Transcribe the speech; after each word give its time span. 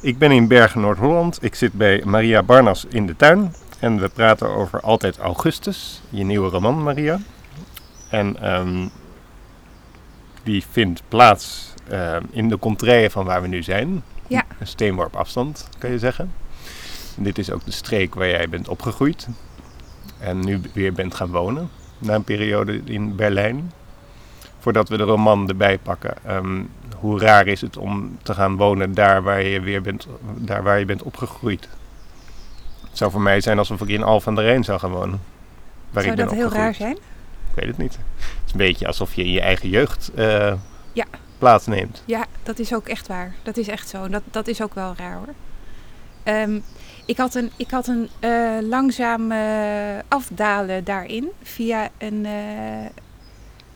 Ik 0.00 0.18
ben 0.18 0.30
in 0.30 0.48
Bergen, 0.48 0.80
Noord-Holland. 0.80 1.38
Ik 1.42 1.54
zit 1.54 1.72
bij 1.72 2.02
Maria 2.04 2.42
Barnas 2.42 2.84
in 2.88 3.06
de 3.06 3.16
tuin. 3.16 3.54
En 3.78 4.00
we 4.00 4.08
praten 4.08 4.48
over 4.48 4.80
Altijd 4.80 5.18
Augustus, 5.18 6.02
je 6.08 6.24
nieuwe 6.24 6.50
roman, 6.50 6.82
Maria. 6.82 7.20
En 8.10 8.42
ehm, 8.42 8.88
die 10.42 10.64
vindt 10.70 11.02
plaats 11.08 11.74
ehm, 11.88 12.22
in 12.30 12.48
de 12.48 12.58
contraille 12.58 13.10
van 13.10 13.24
waar 13.24 13.42
we 13.42 13.48
nu 13.48 13.62
zijn. 13.62 14.02
Ja. 14.26 14.44
Een 14.58 14.66
steenworp 14.66 15.16
afstand, 15.16 15.68
kan 15.78 15.90
je 15.90 15.98
zeggen. 15.98 16.32
En 17.16 17.22
dit 17.22 17.38
is 17.38 17.50
ook 17.50 17.64
de 17.64 17.70
streek 17.70 18.14
waar 18.14 18.28
jij 18.28 18.48
bent 18.48 18.68
opgegroeid. 18.68 19.28
En 20.18 20.40
nu 20.40 20.60
weer 20.72 20.92
bent 20.92 21.14
gaan 21.14 21.30
wonen. 21.30 21.70
Na 21.98 22.14
een 22.14 22.24
periode 22.24 22.80
in 22.84 23.16
Berlijn. 23.16 23.72
Voordat 24.68 24.88
we 24.88 24.96
de 24.96 25.02
roman 25.02 25.48
erbij 25.48 25.78
pakken. 25.78 26.14
ehm, 26.24 26.62
hoe 26.96 27.20
raar 27.20 27.46
is 27.46 27.60
het 27.60 27.76
om 27.76 28.18
te 28.22 28.34
gaan 28.34 28.56
wonen 28.56 28.94
daar 28.94 29.22
waar 29.22 29.42
je 29.42 29.60
weer 29.60 29.82
bent, 29.82 30.06
daar 30.36 30.62
waar 30.62 30.78
je 30.78 30.84
bent 30.84 31.02
opgegroeid? 31.02 31.68
Het 32.88 32.98
zou 32.98 33.10
voor 33.10 33.20
mij 33.20 33.40
zijn 33.40 33.58
alsof 33.58 33.80
ik 33.80 33.88
in 33.88 34.02
Al 34.02 34.20
van 34.20 34.34
der 34.34 34.44
Rijn 34.44 34.64
zou 34.64 34.78
gaan 34.78 34.90
wonen. 34.90 35.20
Waar 35.90 36.02
Zou 36.02 36.14
ik 36.14 36.16
ben 36.18 36.26
dat 36.28 36.34
heel 36.34 36.52
raar 36.52 36.74
zijn? 36.74 36.92
Ik 36.94 37.54
weet 37.54 37.66
het 37.66 37.78
niet. 37.78 37.92
Het 38.16 38.46
is 38.46 38.52
een 38.52 38.58
beetje 38.58 38.86
alsof 38.86 39.14
je 39.14 39.24
in 39.24 39.32
je 39.32 39.40
eigen 39.40 39.68
jeugd 39.68 40.10
eh, 40.14 40.52
Ja. 40.92 41.04
plaatsneemt. 41.38 42.02
Ja, 42.04 42.24
dat 42.42 42.58
is 42.58 42.74
ook 42.74 42.88
echt 42.88 43.06
waar. 43.06 43.34
Dat 43.42 43.56
is 43.56 43.68
echt 43.68 43.88
zo. 43.88 44.08
Dat, 44.08 44.22
dat 44.30 44.48
is 44.48 44.62
ook 44.62 44.74
wel 44.74 44.94
raar 44.96 45.16
hoor. 45.16 45.34
Ehm, 46.22 46.58
ik 47.04 47.16
had 47.16 47.34
een, 47.34 47.50
ik 47.56 47.70
had 47.70 47.86
een 47.86 48.08
eh, 48.20 48.30
langzaam 48.62 49.32
afdalen 50.08 50.84
daarin 50.84 51.28
via 51.42 51.88
een, 51.98 52.26
eh, 52.26 52.90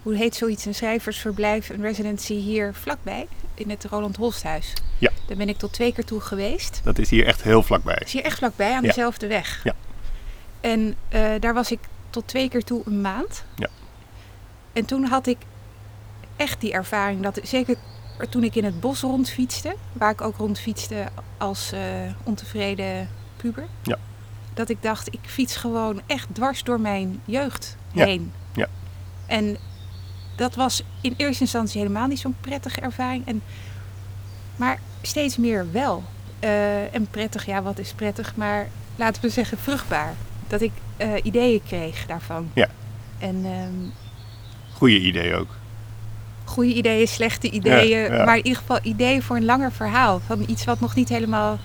hoe 0.03 0.15
heet 0.17 0.35
zoiets, 0.35 0.65
een 0.65 0.75
schrijversverblijf, 0.75 1.69
een 1.69 1.81
residency 1.83 2.35
hier 2.35 2.75
vlakbij 2.75 3.27
in 3.55 3.71
het 3.71 3.85
Roland 3.85 4.17
Holsthuis. 4.17 4.73
Ja. 4.99 5.11
Daar 5.27 5.37
ben 5.37 5.49
ik 5.49 5.59
tot 5.59 5.73
twee 5.73 5.93
keer 5.93 6.05
toe 6.05 6.21
geweest. 6.21 6.81
Dat 6.85 6.99
is 6.99 7.11
hier 7.11 7.27
echt 7.27 7.43
heel 7.43 7.63
vlakbij. 7.63 7.95
Het 7.95 8.07
is 8.07 8.13
hier 8.13 8.25
echt 8.25 8.39
vlakbij 8.39 8.73
aan 8.75 8.83
Ja. 8.83 8.89
dezelfde 8.89 9.27
weg. 9.27 9.61
Ja. 9.65 9.75
En 10.61 10.95
eh, 11.09 11.31
daar 11.41 11.55
was 11.55 11.71
ik 11.71 11.79
tot 12.11 12.27
twee 12.29 12.49
keer 12.49 12.65
toe 12.65 12.83
een 12.85 13.01
maand. 13.01 13.45
Ja. 13.57 13.69
En 14.73 14.85
toen 14.85 15.05
had 15.05 15.27
ik 15.27 15.39
echt 16.37 16.61
die 16.61 16.73
ervaring 16.73 17.23
dat 17.23 17.41
zeker 17.43 17.77
toen 18.31 18.45
ik 18.45 18.55
in 18.55 18.65
het 18.65 18.81
bos 18.81 19.01
rondfietste, 19.01 19.75
waar 19.93 20.11
ik 20.11 20.21
ook 20.21 20.37
rondfietste 20.37 21.05
als 21.39 21.73
eh, 21.73 21.81
ontevreden 22.23 23.09
puber, 23.37 23.67
Ja. 23.83 23.99
dat 24.55 24.69
ik 24.69 24.83
dacht 24.83 25.09
ik 25.13 25.19
fiets 25.23 25.57
gewoon 25.57 26.01
echt 26.07 26.29
dwars 26.33 26.63
door 26.63 26.81
mijn 26.81 27.21
jeugd 27.25 27.77
Ja. 27.93 28.05
heen. 28.05 28.33
Ja. 28.53 28.67
En 29.27 29.57
dat 30.37 30.55
was 30.55 30.83
in 31.01 31.15
eerste 31.17 31.43
instantie 31.43 31.81
helemaal 31.81 32.07
niet 32.07 32.19
zo'n 32.19 32.37
prettige 32.41 32.81
ervaring. 32.81 33.27
En, 33.27 33.43
maar 34.57 34.79
steeds 35.03 35.37
meer 35.37 35.67
wel. 35.73 36.05
Eh, 36.41 36.95
en 36.95 37.07
prettig, 37.11 37.47
ja, 37.47 37.63
wat 37.63 37.79
is 37.79 37.93
prettig? 37.93 38.37
Maar 38.37 38.69
laten 38.97 39.23
we 39.23 39.29
zeggen 39.29 39.59
vruchtbaar. 39.59 40.15
Dat 40.49 40.61
ik 40.61 40.73
eh, 40.97 41.11
ideeën 41.23 41.63
kreeg 41.67 42.07
daarvan. 42.07 42.51
Ja. 42.55 42.69
En 43.19 43.41
ehm, 43.45 43.91
Goeie 44.77 45.01
idee 45.01 45.37
ook. 45.37 45.49
goede 46.45 46.75
ideeën, 46.75 47.09
slechte 47.09 47.51
ideeën. 47.51 48.13
ja. 48.15 48.25
Maar 48.25 48.37
in 48.37 48.45
ieder 48.47 48.61
geval 48.61 48.79
ideeën 48.83 49.23
voor 49.23 49.37
een 49.37 49.45
langer 49.45 49.73
verhaal. 49.73 50.21
Van 50.27 50.45
iets 50.47 50.65
wat 50.65 50.81
nog 50.81 50.95
niet 50.95 51.09
helemaal. 51.09 51.59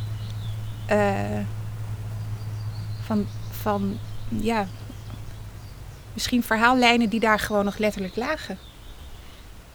eh, 0.85 1.15
van, 3.05 3.25
van, 3.61 3.97
ja. 4.29 4.67
Misschien 6.17 6.43
verhaallijnen 6.43 7.09
die 7.09 7.19
daar 7.19 7.39
gewoon 7.39 7.65
nog 7.65 7.77
letterlijk 7.77 8.15
lagen. 8.15 8.57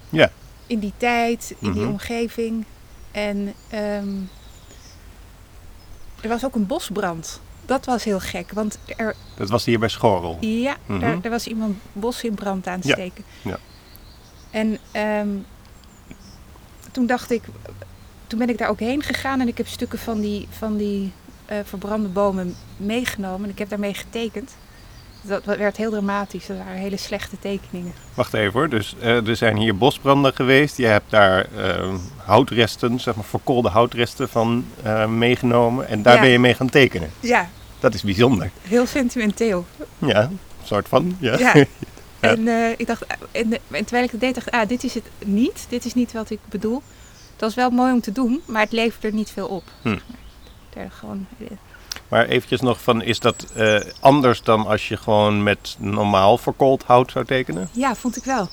Ja. 0.08 0.30
In 0.66 0.78
die 0.78 0.92
tijd, 0.96 1.54
in 1.58 1.72
die 1.72 1.80
Mhm. 1.82 1.90
omgeving. 1.90 2.64
En 3.10 3.54
ehm, 3.68 4.08
er 6.20 6.28
was 6.28 6.44
ook 6.44 6.54
een 6.54 6.66
bosbrand. 6.66 7.40
Dat 7.66 7.84
was 7.86 8.04
heel 8.04 8.20
gek, 8.20 8.50
want 8.52 8.78
er, 8.96 9.14
Dat 9.36 9.48
was 9.50 9.64
hier 9.64 9.78
bij 9.78 9.88
Schorrel. 9.88 10.36
ja, 10.40 10.76
Mhm. 10.86 11.00
daar, 11.00 11.18
er 11.22 11.30
was 11.30 11.46
iemand 11.46 11.76
bos 11.92 12.24
in 12.24 12.34
brand 12.34 12.66
aan 12.66 12.80
het 12.80 12.88
steken. 12.90 13.24
ja. 13.42 13.58
En 14.50 14.78
ehm, 14.92 15.28
toen 16.92 17.06
dacht 17.06 17.30
ik, 17.30 17.42
toen 18.26 18.38
ben 18.38 18.48
ik 18.48 18.58
daar 18.58 18.68
ook 18.68 18.80
heen 18.80 19.02
gegaan 19.02 19.40
en 19.40 19.48
ik 19.48 19.56
heb 19.58 19.68
stukken 19.68 19.98
van 19.98 20.20
die, 20.20 20.48
van 20.50 20.76
die 20.76 21.12
eh, 21.46 21.58
verbrande 21.64 22.08
bomen 22.08 22.54
meegenomen. 22.76 23.44
En 23.44 23.50
ik 23.50 23.58
heb 23.58 23.68
daarmee 23.68 23.94
getekend. 23.94 24.56
Dat 25.22 25.44
werd 25.44 25.76
heel 25.76 25.90
dramatisch. 25.90 26.46
Dat 26.46 26.56
waren 26.56 26.72
hele 26.72 26.96
slechte 26.96 27.38
tekeningen. 27.38 27.92
Wacht 28.14 28.34
even 28.34 28.52
hoor. 28.52 28.68
Dus 28.68 28.94
eh, 29.00 29.28
er 29.28 29.36
zijn 29.36 29.56
hier 29.56 29.76
bosbranden 29.76 30.34
geweest. 30.34 30.76
Je 30.76 30.86
hebt 30.86 31.10
daar 31.10 31.46
eh, 31.56 31.88
houtresten, 32.16 33.00
zeg 33.00 33.14
maar 33.14 33.24
verkoolde 33.24 33.68
houtresten 33.68 34.28
van 34.28 34.64
eh, 34.82 35.06
meegenomen. 35.06 35.88
En 35.88 36.02
daar 36.02 36.14
Ja. 36.14 36.20
ben 36.20 36.30
je 36.30 36.38
mee 36.38 36.54
gaan 36.54 36.70
tekenen. 36.70 37.10
Ja, 37.20 37.48
Dat 37.80 37.94
is 37.94 38.02
bijzonder. 38.02 38.50
heel 38.62 38.86
sentimenteel. 38.86 39.66
Ja, 39.98 40.22
een 40.22 40.38
soort 40.64 40.88
van. 40.88 41.16
Ja. 41.20 41.38
Ja. 41.38 41.54
Ja. 42.20 42.28
En 42.28 42.48
eh, 42.48 42.70
ik 42.76 42.86
dacht, 42.86 43.04
en, 43.32 43.52
en 43.52 43.84
terwijl 43.84 44.04
ik 44.04 44.10
het 44.10 44.20
deed, 44.20 44.34
dacht 44.34 44.46
ik, 44.46 44.54
ah, 44.54 44.68
dit 44.68 44.84
is 44.84 44.94
het 44.94 45.04
niet. 45.24 45.66
Dit 45.68 45.84
is 45.84 45.94
niet 45.94 46.12
wat 46.12 46.30
ik 46.30 46.38
bedoel. 46.48 46.82
Het 47.32 47.40
was 47.40 47.54
wel 47.54 47.70
mooi 47.70 47.92
om 47.92 48.00
te 48.00 48.12
doen, 48.12 48.42
maar 48.46 48.62
het 48.62 48.72
levert 48.72 49.04
er 49.04 49.12
niet 49.12 49.30
veel 49.30 49.46
op. 49.46 49.62
Hm. 49.82 49.96
Er 50.74 50.90
gewoon, 50.90 51.26
Maar 52.12 52.26
eventjes 52.26 52.60
nog 52.60 52.82
van, 52.82 53.02
is 53.02 53.20
dat 53.20 53.52
eh, 53.54 53.80
anders 54.00 54.42
dan 54.42 54.66
als 54.66 54.88
je 54.88 54.96
gewoon 54.96 55.42
met 55.42 55.76
normaal 55.78 56.38
verkoold 56.38 56.82
hout 56.82 57.10
zou 57.10 57.24
tekenen? 57.24 57.68
ja, 57.72 57.94
vond 57.94 58.16
ik 58.16 58.24
wel. 58.24 58.48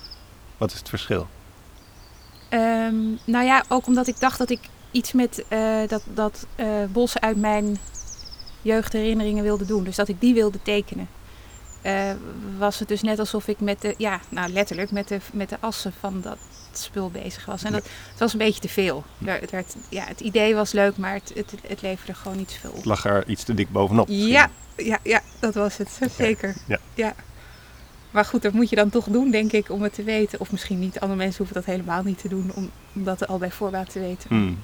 Wat 0.58 0.72
is 0.72 0.78
het 0.78 0.90
verschil? 0.90 1.28
Ehm, 2.50 2.96
nou 3.26 3.46
ja, 3.46 3.64
ook 3.68 3.88
omdat 3.88 4.08
ik 4.08 4.20
dacht 4.20 4.38
dat 4.38 4.50
ik 4.50 4.60
iets 4.92 5.12
met 5.12 5.44
eh, 5.48 5.88
dat, 5.88 6.04
dat 6.14 6.46
eh, 6.56 6.68
bos 6.92 7.20
uit 7.20 7.38
mijn 7.38 7.78
jeugdherinneringen 8.62 9.44
wilde 9.44 9.66
doen. 9.66 9.84
Dus 9.84 9.96
dat 9.96 10.08
ik 10.08 10.22
die 10.22 10.34
wilde 10.34 10.62
tekenen. 10.62 11.10
Was 12.58 12.80
het 12.80 12.88
dus 12.88 13.02
net 13.02 13.20
alsof 13.20 13.48
ik 13.48 13.60
met 13.60 13.82
de, 13.82 13.96
ja, 13.98 14.20
nou 14.30 14.52
letterlijk 14.52 14.92
met 14.92 15.08
de, 15.08 15.20
met 15.34 15.50
de 15.50 15.58
assen 15.60 15.94
van 16.00 16.22
dat 16.22 16.38
spul 16.82 17.10
bezig 17.10 17.46
was. 17.46 17.64
En 17.64 17.72
dat, 17.72 17.84
het 18.10 18.20
was 18.20 18.34
een 18.34 18.40
beetje 18.40 18.62
te 18.62 18.70
veel. 18.70 19.04
Het, 19.26 19.52
werd, 19.52 19.76
ja, 19.90 20.04
het 20.06 20.20
idee 20.20 20.56
was 20.56 20.72
leuk, 20.72 20.98
maar 20.98 21.14
het, 21.14 21.32
het, 21.36 21.54
het 21.68 21.82
leverde 21.82 22.14
gewoon 22.14 22.38
niet 22.38 22.52
zoveel 22.52 22.70
op. 22.70 22.76
Het 22.76 22.86
lag 22.86 23.06
er 23.06 23.28
iets 23.28 23.44
te 23.44 23.54
dik 23.54 23.70
bovenop. 23.72 24.08
Ja, 24.10 24.50
ja, 24.78 25.00
ja, 25.04 25.22
dat 25.40 25.54
was 25.54 25.78
het. 25.78 26.00
Zeker. 26.18 26.56
ja. 26.94 27.16
Maar 28.12 28.26
goed, 28.26 28.42
dat 28.42 28.54
moet 28.54 28.70
je 28.70 28.76
dan 28.76 28.90
toch 28.90 29.06
doen, 29.06 29.32
denk 29.32 29.52
ik, 29.52 29.70
om 29.70 29.82
het 29.82 29.94
te 29.94 30.04
weten. 30.04 30.40
Of 30.40 30.52
misschien 30.52 30.80
niet. 30.80 31.00
Andere 31.00 31.20
mensen 31.20 31.38
hoeven 31.38 31.56
dat 31.56 31.66
helemaal 31.66 32.04
niet 32.04 32.20
te 32.20 32.28
doen, 32.28 32.52
om, 32.56 32.72
om 32.96 33.04
dat 33.04 33.28
al 33.28 33.38
bij 33.38 33.52
voorbaat 33.52 33.92
te 33.92 34.00
weten. 34.00 34.30
Hmm. 34.30 34.60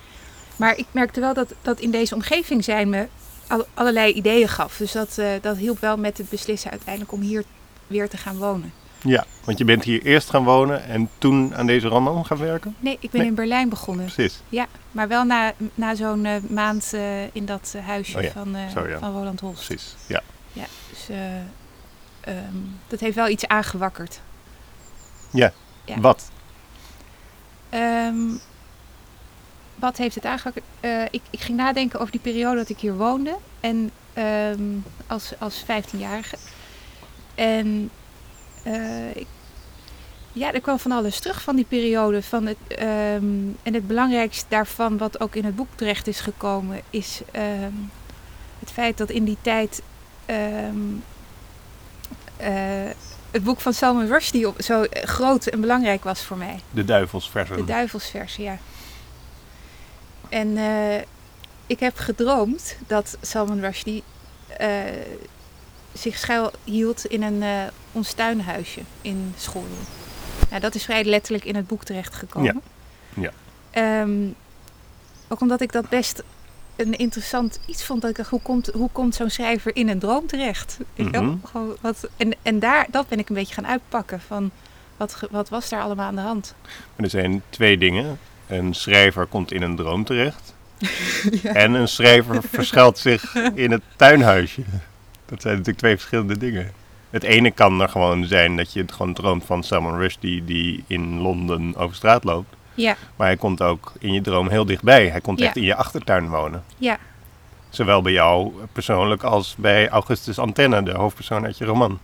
Maar 0.55 0.77
ik 0.77 0.85
merkte 0.91 1.19
wel 1.19 1.33
dat, 1.33 1.53
dat 1.61 1.79
in 1.79 1.91
deze 1.91 2.15
omgeving 2.15 2.63
zijn 2.63 2.89
me 2.89 3.07
al- 3.47 3.65
allerlei 3.73 4.13
ideeën 4.13 4.47
gaf. 4.47 4.77
Dus 4.77 4.91
dat, 4.91 5.17
eh, 5.17 5.27
dat 5.41 5.57
hielp 5.57 5.79
wel 5.79 5.97
met 5.97 6.17
het 6.17 6.29
beslissen 6.29 6.71
uiteindelijk 6.71 7.11
om 7.13 7.21
hier 7.21 7.43
weer 7.87 8.09
te 8.09 8.17
gaan 8.17 8.37
wonen. 8.37 8.73
Ja, 9.07 9.25
want 9.43 9.57
je 9.57 9.65
bent 9.65 9.83
hier 9.83 10.01
eerst 10.01 10.29
gaan 10.29 10.43
wonen 10.43 10.83
en 10.83 11.09
toen 11.17 11.55
aan 11.55 11.65
deze 11.65 11.87
roman 11.87 12.25
gaan 12.25 12.37
werken? 12.37 12.75
Nee, 12.79 12.97
ik 12.99 13.09
ben 13.11 13.19
Nee. 13.19 13.29
in 13.29 13.35
Berlijn 13.35 13.69
begonnen. 13.69 14.05
Precies. 14.05 14.41
Ja, 14.49 14.67
maar 14.91 15.07
wel 15.07 15.23
na, 15.23 15.53
na 15.73 15.95
zo'n 15.95 16.25
eh, 16.25 16.35
maand 16.49 16.93
eh, 16.93 17.35
in 17.35 17.45
dat 17.45 17.73
eh, 17.75 17.85
huisje 17.85 18.17
Oh 18.17 18.23
ja, 18.23 18.31
van, 18.31 18.51
ja. 18.87 18.99
van 18.99 19.11
Roland 19.11 19.39
Holst. 19.39 19.65
Precies, 19.65 19.95
ja. 20.07 20.21
Ja, 20.53 20.65
dus 20.89 21.09
eh, 21.09 21.35
ehm, 22.21 22.55
dat 22.87 22.99
heeft 22.99 23.15
wel 23.15 23.27
iets 23.29 23.47
aangewakkerd. 23.47 24.19
Ja, 25.31 25.53
Ja. 25.85 25.99
wat? 25.99 26.29
Ehm, 27.69 28.17
wat 29.75 29.97
heeft 29.97 30.15
het 30.15 30.25
aangewakkerd? 30.25 30.65
Ik, 31.11 31.21
ik 31.29 31.39
ging 31.41 31.57
nadenken 31.57 31.99
over 31.99 32.11
die 32.11 32.21
periode 32.21 32.55
dat 32.57 32.69
ik 32.69 32.79
hier 32.79 32.95
woonde. 32.97 33.35
En 33.59 33.91
ehm, 34.13 34.61
als, 35.07 35.33
als 35.39 35.63
15-jarige. 35.63 36.35
En 37.35 37.89
ik, 39.13 39.27
ja, 40.33 40.53
er 40.53 40.61
kwam 40.61 40.79
van 40.79 40.91
alles 40.91 41.19
terug 41.19 41.41
van 41.41 41.55
die 41.55 41.65
periode. 41.65 42.21
Van 42.23 42.45
het, 42.45 42.57
ehm, 42.67 43.25
en 43.63 43.73
het 43.73 43.87
belangrijkste 43.87 44.45
daarvan, 44.49 44.97
wat 44.97 45.19
ook 45.19 45.35
in 45.35 45.45
het 45.45 45.55
boek 45.55 45.67
terecht 45.75 46.07
is 46.07 46.19
gekomen, 46.19 46.81
is 46.89 47.21
ehm, 47.31 47.71
het 48.59 48.71
feit 48.71 48.97
dat 48.97 49.09
in 49.09 49.23
die 49.23 49.37
tijd 49.41 49.81
ehm, 50.25 50.75
eh, 52.37 52.89
het 53.31 53.43
boek 53.43 53.59
van 53.59 53.73
Salman 53.73 54.07
Rushdie 54.07 54.47
op- 54.47 54.61
zo 54.61 54.81
eh, 54.83 55.03
groot 55.03 55.45
en 55.45 55.61
belangrijk 55.61 56.03
was 56.03 56.21
voor 56.21 56.37
mij. 56.37 56.59
De 56.71 56.85
duivelsversen. 56.85 57.55
De 57.57 57.63
duivelsversie, 57.65 58.43
ja. 58.43 58.57
En 60.29 60.57
eh, 60.57 61.01
ik 61.67 61.79
heb 61.79 61.97
gedroomd 61.97 62.75
dat 62.87 63.17
Salman 63.21 63.59
Rushdie 63.59 64.03
eh, 64.57 64.67
zich 65.93 66.17
schuil 66.17 66.51
hield 66.63 67.05
in 67.05 67.21
een 67.23 67.43
eh 67.43 67.63
ons 67.95 68.13
tuinhuisje 68.13 68.81
in 69.01 69.33
Schoorl. 69.37 69.65
Nou, 70.49 70.61
dat 70.61 70.75
is 70.75 70.83
vrij 70.83 71.03
letterlijk 71.03 71.45
in 71.45 71.55
het 71.55 71.67
boek 71.67 71.83
terechtgekomen. 71.83 72.61
Ja. 73.13 73.31
Ehm, 73.71 74.27
ook 75.27 75.41
omdat 75.41 75.61
ik 75.61 75.71
dat 75.71 75.89
best 75.89 76.23
een 76.75 76.97
interessant 76.97 77.59
iets 77.65 77.83
vond. 77.83 78.01
Dat 78.01 78.09
ik 78.09 78.17
dacht, 78.17 78.29
hoe 78.29 78.41
komt, 78.41 78.69
hoe 78.73 78.89
komt 78.91 79.15
zo'n 79.15 79.29
schrijver 79.29 79.75
in 79.75 79.89
een 79.89 79.99
droom 79.99 80.27
terecht? 80.27 80.77
Mhm. 80.95 81.35
Gewoon 81.43 81.77
wat, 81.81 82.09
en 82.17 82.33
en 82.41 82.59
daar, 82.59 82.87
dat 82.91 83.07
ben 83.07 83.19
ik 83.19 83.29
een 83.29 83.35
beetje 83.35 83.53
gaan 83.53 83.67
uitpakken. 83.67 84.21
Van 84.21 84.51
wat, 84.97 85.27
wat 85.31 85.49
was 85.49 85.69
daar 85.69 85.81
allemaal 85.81 86.07
aan 86.07 86.15
de 86.15 86.21
hand? 86.21 86.55
Maar 86.61 87.05
er 87.05 87.09
zijn 87.09 87.41
twee 87.49 87.77
dingen. 87.77 88.19
Een 88.47 88.73
schrijver 88.73 89.25
komt 89.25 89.51
in 89.51 89.61
een 89.61 89.75
droom 89.75 90.03
terecht. 90.03 90.53
Ja. 91.41 91.53
En 91.53 91.73
een 91.73 91.87
schrijver 91.87 92.43
verschuilt 92.43 92.97
zich 92.97 93.35
in 93.55 93.71
het 93.71 93.81
tuinhuisje. 93.95 94.61
Dat 95.25 95.41
zijn 95.41 95.53
natuurlijk 95.53 95.77
twee 95.77 95.95
verschillende 95.95 96.37
dingen. 96.37 96.71
Het 97.15 97.23
ene 97.23 97.51
kan 97.51 97.81
er 97.81 97.89
gewoon 97.89 98.25
zijn 98.25 98.55
dat 98.57 98.73
je 98.73 98.81
het 98.81 98.91
gewoon 98.91 99.13
droomt 99.13 99.45
van 99.45 99.63
Salman 99.63 99.97
Rushdie 99.97 100.45
die 100.45 100.83
in 100.87 101.19
Londen 101.21 101.75
over 101.75 101.95
straat 101.95 102.23
loopt. 102.23 102.55
Ja, 102.73 102.95
Maar 103.15 103.27
hij 103.27 103.37
komt 103.37 103.61
ook 103.61 103.91
in 103.99 104.13
je 104.13 104.21
droom 104.21 104.49
heel 104.49 104.65
dichtbij. 104.65 105.07
Hij 105.07 105.21
komt 105.21 105.39
Ja. 105.39 105.45
echt 105.45 105.55
in 105.55 105.63
je 105.63 105.75
achtertuin 105.75 106.29
wonen. 106.29 106.63
ja, 106.77 106.97
Zowel 107.69 108.01
bij 108.01 108.11
jou 108.11 108.53
persoonlijk 108.71 109.23
als 109.23 109.55
bij 109.57 109.89
Augustus 109.89 110.39
Antenne, 110.39 110.83
de 110.83 110.91
hoofdpersoon 110.91 111.45
uit 111.45 111.57
je 111.57 111.65
roman. 111.65 111.99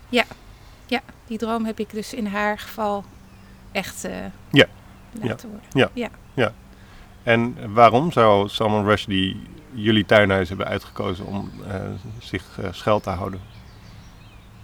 die 1.28 1.38
droom 1.38 1.66
heb 1.66 1.80
ik 1.80 1.90
dus 1.92 2.14
in 2.14 2.26
haar 2.26 2.60
geval 2.60 3.04
echt 3.72 4.04
eh 4.04 4.12
Ja. 4.52 4.66
laten 5.22 5.50
worden. 5.50 6.02
En 7.24 7.56
waarom 7.74 8.12
zou 8.12 8.50
Salman 8.50 8.86
Rushdie 8.86 9.42
jullie 9.72 10.06
tuinhuis 10.06 10.50
hebben 10.50 10.68
uitgekozen 10.68 11.26
om 11.26 11.52
eh, 11.68 11.76
zich 12.20 12.44
eh, 12.62 12.68
schuil 12.72 13.00
te 13.00 13.10
houden? 13.10 13.42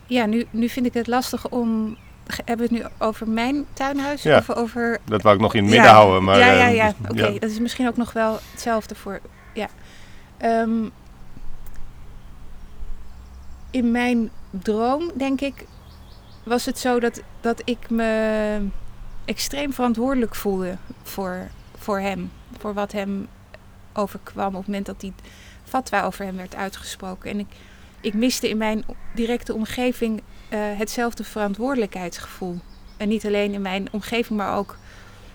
Ja, 0.07 0.25
nu, 0.25 0.45
nu 0.49 0.69
vind 0.69 0.85
ik 0.85 0.93
het 0.93 1.07
lastig 1.07 1.49
om... 1.49 1.97
Hebben 2.45 2.69
we 2.69 2.73
het 2.75 2.83
nu 2.83 2.89
over 3.05 3.29
mijn 3.29 3.65
tuinhuis 3.73 4.23
Ja. 4.23 4.37
of 4.37 4.49
over... 4.49 4.99
Dat 5.05 5.21
wou 5.21 5.35
ik 5.35 5.41
nog 5.41 5.53
in 5.53 5.63
het 5.63 5.71
midden 5.71 5.91
houden. 5.91 6.23
Maar, 6.23 6.39
ja, 6.39 6.51
ja, 6.51 6.67
eh, 6.67 6.75
ja. 6.75 6.93
dus- 6.97 7.23
Oké, 7.25 7.39
dat 7.39 7.49
is 7.49 7.59
misschien 7.59 7.87
ook 7.87 7.97
nog 7.97 8.13
wel 8.13 8.39
hetzelfde 8.51 8.95
voor... 8.95 9.19
Ja. 9.53 9.67
Ehm, 10.37 10.83
in 13.71 13.91
mijn 13.91 14.29
droom, 14.49 15.11
denk 15.15 15.41
ik, 15.41 15.65
was 16.43 16.65
het 16.65 16.79
zo 16.79 16.99
dat, 16.99 17.21
dat 17.41 17.61
ik 17.65 17.89
me 17.89 18.59
extreem 19.25 19.73
verantwoordelijk 19.73 20.35
voelde 20.35 20.77
voor, 21.03 21.47
voor 21.77 21.99
hem. 21.99 22.31
Voor 22.57 22.73
wat 22.73 22.91
hem 22.91 23.27
overkwam 23.93 24.47
op 24.47 24.53
het 24.57 24.65
moment 24.67 24.85
dat 24.85 24.99
die 24.99 25.13
fatwa 25.63 26.03
over 26.03 26.25
hem 26.25 26.35
werd 26.35 26.55
uitgesproken. 26.55 27.31
En 27.31 27.39
ik, 27.39 27.47
ik 28.07 28.13
miste 28.13 28.49
in 28.49 28.57
mijn 28.57 28.83
directe 29.15 29.53
omgeving 29.53 30.21
eh, 30.49 30.59
hetzelfde 30.77 31.23
verantwoordelijkheidsgevoel. 31.23 32.59
En 32.97 33.07
niet 33.07 33.25
alleen 33.25 33.53
in 33.53 33.61
mijn 33.61 33.87
omgeving, 33.91 34.39
maar 34.39 34.57
ook 34.57 34.77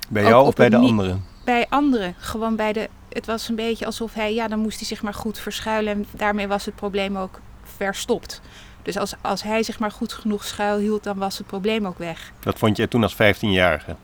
Bij 0.08 0.22
jou 0.22 0.46
of 0.46 0.54
bij 0.54 0.68
de 0.68 0.76
anderen? 0.76 1.24
bij 1.44 1.66
anderen. 1.68 2.14
Gewoon 2.18 2.56
bij 2.56 2.72
de. 2.72 2.88
Het 3.08 3.26
was 3.26 3.48
een 3.48 3.54
beetje 3.54 3.86
alsof 3.86 4.14
hij, 4.14 4.34
ja, 4.34 4.48
dan 4.48 4.58
moest 4.58 4.78
hij 4.78 4.86
zich 4.86 5.02
maar 5.02 5.14
goed 5.14 5.38
verschuilen. 5.38 5.92
En 5.92 6.06
daarmee 6.10 6.48
was 6.48 6.64
het 6.64 6.74
probleem 6.74 7.16
ook 7.16 7.40
verstopt. 7.76 8.40
Dus 8.82 8.98
als, 8.98 9.14
als 9.20 9.42
hij 9.42 9.62
zich 9.62 9.78
maar 9.78 9.90
goed 9.90 10.12
genoeg 10.12 10.44
schuilhield, 10.44 11.02
dan 11.04 11.18
was 11.18 11.38
het 11.38 11.46
probleem 11.46 11.86
ook 11.86 11.98
weg. 11.98 12.32
Dat 12.40 12.58
vond 12.58 12.76
je 12.76 12.88
toen 12.88 13.02
als 13.02 13.14
15-jarige. 13.14 13.96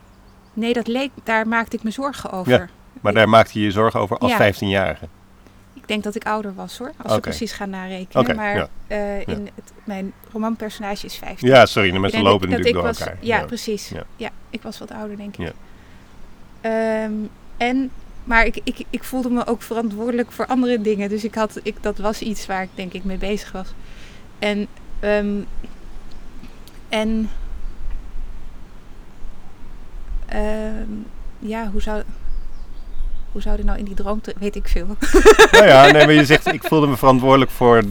Nee, 0.53 0.73
dat 0.73 0.87
leek, 0.87 1.11
daar 1.25 1.49
maakte 1.49 1.77
ik 1.77 1.83
me 1.83 1.91
zorgen 1.91 2.31
over. 2.31 2.71
Maar 3.01 3.13
daar 3.13 3.29
maakte 3.29 3.59
je 3.59 3.65
je 3.65 3.71
zorgen 3.71 4.01
over 4.01 4.19
als 4.19 4.31
Ja. 4.37 4.53
15-jarige. 4.53 5.09
Ik 5.83 5.89
denk 5.89 6.03
dat 6.03 6.15
ik 6.15 6.25
ouder 6.25 6.55
was 6.55 6.79
hoor, 6.79 6.93
als 6.97 7.13
we 7.13 7.19
Oké. 7.19 7.21
precies 7.21 7.53
gaan 7.53 7.71
narekenen. 7.71 8.37
Maar 8.37 8.57
ja. 8.57 8.69
eh, 8.87 9.21
in 9.27 9.49
het, 9.55 9.73
mijn 9.85 10.13
romanpersonage 10.33 11.07
is 11.07 11.15
15. 11.15 11.49
Ja, 11.49 11.67
sorry, 11.67 11.93
ze 11.93 12.01
denk 12.01 12.25
lopen 12.25 12.49
natuurlijk 12.49 12.75
door 12.75 12.85
was, 12.85 13.01
elkaar. 13.01 13.17
Ja, 13.21 13.45
precies. 13.45 13.89
Ja. 13.89 14.05
Ja. 14.17 14.31
ik 14.51 14.63
was 14.63 14.79
wat 14.79 14.91
ouder, 14.91 15.17
denk 15.17 15.37
ik. 15.37 15.47
Ja. 15.47 15.53
Ehm, 16.61 17.13
en, 17.57 17.91
maar 18.25 18.47
ik, 18.47 18.61
ik, 18.65 18.85
ik 18.91 19.05
voelde 19.05 19.31
me 19.31 19.47
ook 19.47 19.63
verantwoordelijk 19.63 20.33
voor 20.33 20.47
andere 20.47 20.81
dingen. 20.81 21.09
Dus 21.09 21.25
ik 21.25 21.35
had, 21.35 21.61
ik, 21.63 21.77
dat 21.81 21.99
was 21.99 22.21
iets 22.21 22.47
waar 22.47 22.63
ik 22.63 22.71
denk 22.75 22.93
ik 22.93 23.05
mee 23.05 23.19
bezig 23.19 23.53
was. 23.53 23.69
En, 24.39 24.67
ehm, 25.01 25.41
en 26.89 27.31
ehm, 30.27 30.93
ja, 31.39 31.71
hoe 31.71 31.83
zou, 31.83 32.03
hoe 33.39 33.47
zou 33.47 33.57
dit 33.57 33.67
nou 33.67 33.79
in 33.79 33.85
die 33.85 33.95
droom, 33.95 34.21
te- 34.21 34.35
weet 34.39 34.57
ik 34.57 34.69
veel. 34.69 34.87
Nou 35.51 35.67
ja, 35.67 35.91
nee, 35.91 36.05
maar 36.05 36.15
je 36.15 36.25
zegt, 36.25 36.53
ik 36.53 36.63
voelde 36.65 36.87
me 36.87 36.97
verantwoordelijk 36.97 37.51
voor 37.51 37.83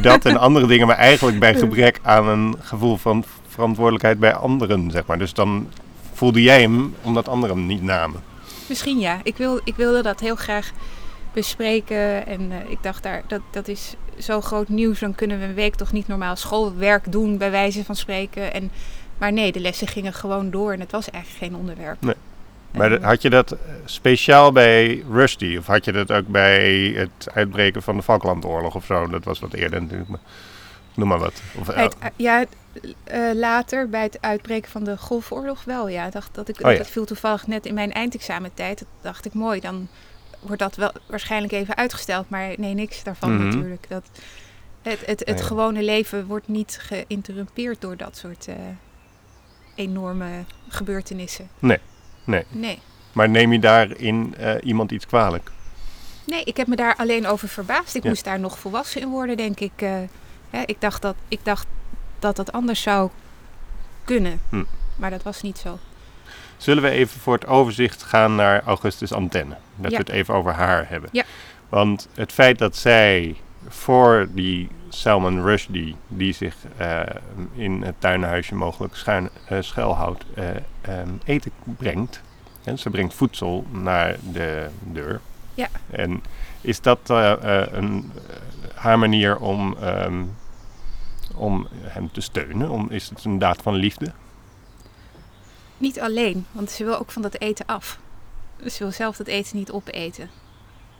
dat 0.00 0.24
en 0.24 0.36
andere 0.36 0.66
dingen, 0.66 0.86
maar 0.86 0.96
eigenlijk 0.96 1.38
bij 1.38 1.54
gebrek 1.54 1.98
aan 2.02 2.28
een 2.28 2.56
gevoel 2.60 2.96
van 2.96 3.24
verantwoordelijkheid 3.48 4.18
bij 4.18 4.34
anderen, 4.34 4.90
zeg 4.90 5.06
maar. 5.06 5.18
Dus 5.18 5.34
dan 5.34 5.68
voelde 6.12 6.42
jij 6.42 6.60
hem 6.60 6.94
omdat 7.02 7.28
anderen 7.28 7.56
hem 7.56 7.66
niet 7.66 7.82
namen. 7.82 8.20
Misschien 8.68 8.98
ja. 8.98 9.20
Ik, 9.22 9.36
wil, 9.36 9.60
ik 9.64 9.74
wilde 9.76 10.02
dat 10.02 10.20
heel 10.20 10.36
graag 10.36 10.70
bespreken. 11.32 12.26
En 12.26 12.40
eh, 12.50 12.70
ik 12.70 12.78
dacht, 12.80 13.02
daar, 13.02 13.22
dat, 13.26 13.40
dat 13.50 13.68
is 13.68 13.94
zo 14.18 14.40
groot 14.40 14.68
nieuws. 14.68 14.98
Dan 15.00 15.14
kunnen 15.14 15.38
we 15.38 15.44
een 15.44 15.54
week 15.54 15.74
toch 15.74 15.92
niet 15.92 16.08
normaal 16.08 16.36
schoolwerk 16.36 17.12
doen, 17.12 17.38
bij 17.38 17.50
wijze 17.50 17.84
van 17.84 17.96
spreken. 17.96 18.52
En, 18.54 18.70
maar 19.18 19.32
nee, 19.32 19.52
de 19.52 19.60
lessen 19.60 19.86
gingen 19.88 20.12
gewoon 20.12 20.50
door. 20.50 20.72
En 20.72 20.80
het 20.80 20.92
was 20.92 21.10
eigenlijk 21.10 21.44
geen 21.44 21.60
onderwerp. 21.60 21.96
Nee. 22.00 22.14
Maar 22.72 22.88
de- 22.88 22.98
had 23.06 23.22
je 23.22 23.30
dat 23.30 23.52
eh, 23.52 23.58
speciaal 23.84 24.52
bij 24.52 25.04
Rushdie? 25.10 25.58
Of 25.58 25.66
had 25.66 25.84
je 25.84 25.92
dat 25.92 26.12
ook 26.12 26.26
bij 26.26 26.70
het 26.96 27.28
uitbreken 27.34 27.82
van 27.82 27.96
de 27.96 28.02
Falklandoorlog 28.02 28.74
of 28.74 28.84
zo? 28.84 29.06
Dat 29.06 29.24
was 29.24 29.40
wat 29.40 29.52
eerder 29.52 29.80
natuurlijk. 29.82 30.10
Maar, 30.10 30.20
noem 30.94 31.08
maar 31.08 31.18
wat. 31.18 31.42
Of, 31.58 31.66
bij 31.66 31.82
het, 31.82 31.96
ja, 32.16 32.44
eh, 33.04 33.20
later 33.34 33.88
bij 33.88 34.02
het 34.02 34.18
uitbreken 34.20 34.70
van 34.70 34.84
de 34.84 34.96
Golfoorlog 34.98 35.64
wel. 35.64 35.88
Ja, 35.88 36.10
dacht 36.10 36.34
dat 36.34 36.48
ik 36.48 36.64
Oh 36.64 36.72
ja. 36.72 36.78
dat 36.78 36.86
viel 36.90 37.04
toevallig 37.04 37.46
net 37.46 37.66
in 37.66 37.74
mijn 37.74 37.92
eindexamentijd. 37.92 38.78
Dat 38.78 38.88
dacht 39.00 39.24
ik 39.24 39.34
mooi. 39.34 39.60
Dan 39.60 39.88
wordt 40.40 40.62
dat 40.62 40.76
wel 40.76 40.92
waarschijnlijk 41.06 41.52
even 41.52 41.76
uitgesteld. 41.76 42.30
Maar 42.30 42.52
nee, 42.56 42.74
niks 42.74 43.02
daarvan 43.02 43.34
Mhm. 43.34 43.44
natuurlijk. 43.44 43.88
Dat, 43.88 44.04
het 44.82 45.06
het, 45.06 45.22
het 45.26 45.38
ja. 45.38 45.44
gewone 45.44 45.82
leven 45.82 46.26
wordt 46.26 46.48
niet 46.48 46.78
geïnterrumpeerd 46.80 47.80
door 47.80 47.96
dat 47.96 48.16
soort 48.16 48.46
eh, 48.48 48.54
enorme 49.74 50.26
gebeurtenissen. 50.68 51.48
Nee. 51.58 51.78
Nee. 52.24 52.78
Maar 53.12 53.28
neem 53.28 53.52
je 53.52 53.58
daarin 53.58 54.34
eh, 54.38 54.54
iemand 54.62 54.90
iets 54.90 55.06
kwalijk? 55.06 55.50
Nee, 56.26 56.44
ik 56.44 56.56
heb 56.56 56.66
me 56.66 56.76
daar 56.76 56.96
alleen 56.96 57.26
over 57.26 57.48
verbaasd. 57.48 57.94
Ik 57.94 58.02
Ja. 58.02 58.08
moest 58.08 58.24
daar 58.24 58.40
nog 58.40 58.58
volwassen 58.58 59.00
in 59.00 59.08
worden, 59.08 59.36
denk 59.36 59.60
ik. 59.60 59.72
eh. 59.76 59.92
hè, 60.50 60.62
ik, 60.66 60.80
dacht 60.80 61.02
dat, 61.02 61.14
ik 61.28 61.40
dacht 61.42 61.66
dat 62.18 62.36
dat 62.36 62.52
anders 62.52 62.82
zou 62.82 63.10
kunnen. 64.04 64.40
Hm. 64.48 64.62
Maar 64.96 65.10
dat 65.10 65.22
was 65.22 65.42
niet 65.42 65.58
zo. 65.58 65.78
Zullen 66.56 66.82
we 66.82 66.90
even 66.90 67.20
voor 67.20 67.34
het 67.34 67.46
overzicht 67.46 68.02
gaan 68.02 68.34
naar 68.34 68.62
Augustus 68.64 69.12
Antenne? 69.12 69.56
Dat 69.76 69.90
Ja. 69.90 69.96
we 69.96 70.02
het 70.02 70.12
even 70.12 70.34
over 70.34 70.52
haar 70.52 70.88
hebben. 70.88 71.08
Ja. 71.12 71.24
Want 71.68 72.08
het 72.14 72.32
feit 72.32 72.58
dat 72.58 72.76
zij 72.76 73.36
voor 73.68 74.28
die 74.30 74.68
Salman 74.88 75.42
Rushdie, 75.44 75.96
die 76.08 76.32
zich 76.32 76.56
eh, 76.76 77.00
in 77.54 77.82
het 77.82 77.94
tuinhuisje 77.98 78.54
mogelijk 78.54 78.94
schuin, 78.94 79.28
eh, 79.44 79.60
schuilhoudt, 79.60 80.24
eh, 80.34 81.00
eten 81.24 81.52
brengt. 81.64 82.20
En 82.64 82.78
ze 82.78 82.90
brengt 82.90 83.14
voedsel 83.14 83.66
naar 83.70 84.16
de 84.32 84.68
deur. 84.80 85.20
Ja. 85.54 85.68
En 85.90 86.22
is 86.60 86.80
dat 86.80 86.98
een, 87.04 88.12
haar 88.74 88.98
manier 88.98 89.38
om, 89.38 89.76
ehm, 89.80 90.24
om 91.34 91.68
hem 91.72 92.12
te 92.12 92.20
steunen? 92.20 92.70
Om, 92.70 92.90
is 92.90 93.08
het 93.08 93.24
een 93.24 93.38
daad 93.38 93.62
van 93.62 93.74
liefde? 93.74 94.12
Niet 95.78 96.00
alleen, 96.00 96.46
want 96.52 96.70
ze 96.70 96.84
wil 96.84 96.98
ook 96.98 97.10
van 97.10 97.22
dat 97.22 97.40
eten 97.40 97.66
af. 97.66 97.98
Ze 98.66 98.78
wil 98.78 98.92
zelf 98.92 99.16
dat 99.16 99.26
eten 99.26 99.56
niet 99.56 99.70
opeten. 99.70 100.30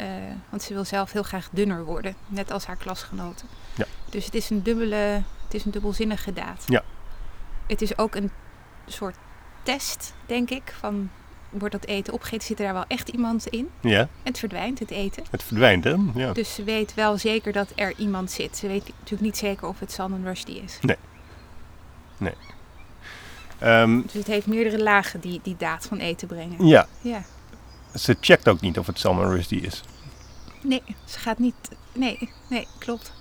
Eh, 0.03 0.09
want 0.49 0.63
ze 0.63 0.75
wil 0.75 0.85
zelf 0.85 1.13
heel 1.13 1.23
graag 1.23 1.49
dunner 1.53 1.85
worden, 1.85 2.15
net 2.27 2.51
als 2.51 2.67
haar 2.67 2.77
klasgenoten. 2.77 3.49
Ja. 3.75 3.85
Dus 4.11 4.25
het 4.25 4.35
is 4.35 4.51
een 4.51 4.63
dubbele, 4.63 5.23
het 5.45 5.55
is 5.55 5.65
een 5.65 5.71
dubbelzinnige 5.71 6.33
daad. 6.33 6.65
Ja. 6.67 6.83
Het 7.67 7.83
is 7.83 7.99
ook 7.99 8.15
een 8.15 8.31
soort 8.87 9.17
test, 9.63 10.15
denk 10.27 10.51
ik, 10.51 10.75
van 10.79 11.11
wordt 11.51 11.73
dat 11.75 11.87
eten 11.87 12.13
opgegeten, 12.13 12.47
zit 12.47 12.59
er 12.59 12.65
daar 12.65 12.75
wel 12.75 12.85
echt 12.89 13.09
iemand 13.09 13.47
in? 13.47 13.71
Ja, 13.81 14.01
En 14.01 14.09
het 14.23 14.39
verdwijnt, 14.39 14.79
het 14.79 14.91
eten. 14.91 15.25
het 15.31 15.43
verdwijnt 15.43 15.85
hè? 15.85 15.97
Ja. 16.15 16.33
Dus 16.33 16.55
ze 16.55 16.65
weet 16.65 16.95
wel 16.95 17.19
zeker 17.19 17.53
dat 17.53 17.73
er 17.75 17.95
iemand 17.97 18.31
zit. 18.31 18.57
Ze 18.57 18.67
weet 18.67 18.85
natuurlijk 18.87 19.21
niet 19.23 19.37
zeker 19.37 19.69
of 19.69 19.81
het 19.81 19.93
Salman 19.93 20.25
Rushdie 20.25 20.63
is. 20.63 20.79
Ehm, 23.59 24.01
Dus 24.03 24.13
het 24.13 24.27
heeft 24.27 24.47
meerdere 24.47 24.83
lagen, 24.83 25.21
die, 25.21 25.41
die 25.43 25.57
daad 25.59 25.85
van 25.87 25.99
eten 25.99 26.29
brengen. 26.29 26.67
ja, 26.67 26.87
Ja. 27.01 27.23
Ze 27.95 28.17
checkt 28.21 28.49
ook 28.49 28.61
niet 28.61 28.79
of 28.79 28.87
het 28.87 28.99
Salman 28.99 29.31
Rushdie 29.31 29.61
is. 29.61 29.83
Nee, 30.63 30.83
ze 31.05 31.19
gaat 31.19 31.39
niet. 31.39 31.55
Nee, 31.93 32.31
nee, 32.49 32.67
klopt. 32.79 33.13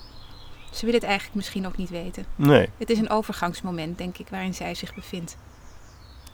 Ze 0.71 0.85
wil 0.85 0.93
het 0.93 1.03
eigenlijk 1.03 1.35
misschien 1.35 1.67
ook 1.67 1.77
niet 1.77 1.89
weten. 1.89 2.25
Nee, 2.35 2.69
Het 2.77 2.89
is 2.89 2.97
een 2.97 3.09
overgangsmoment, 3.09 3.97
denk 3.97 4.17
ik, 4.17 4.27
waarin 4.29 4.53
zij 4.53 4.75
zich 4.75 4.95
bevindt. 4.95 5.37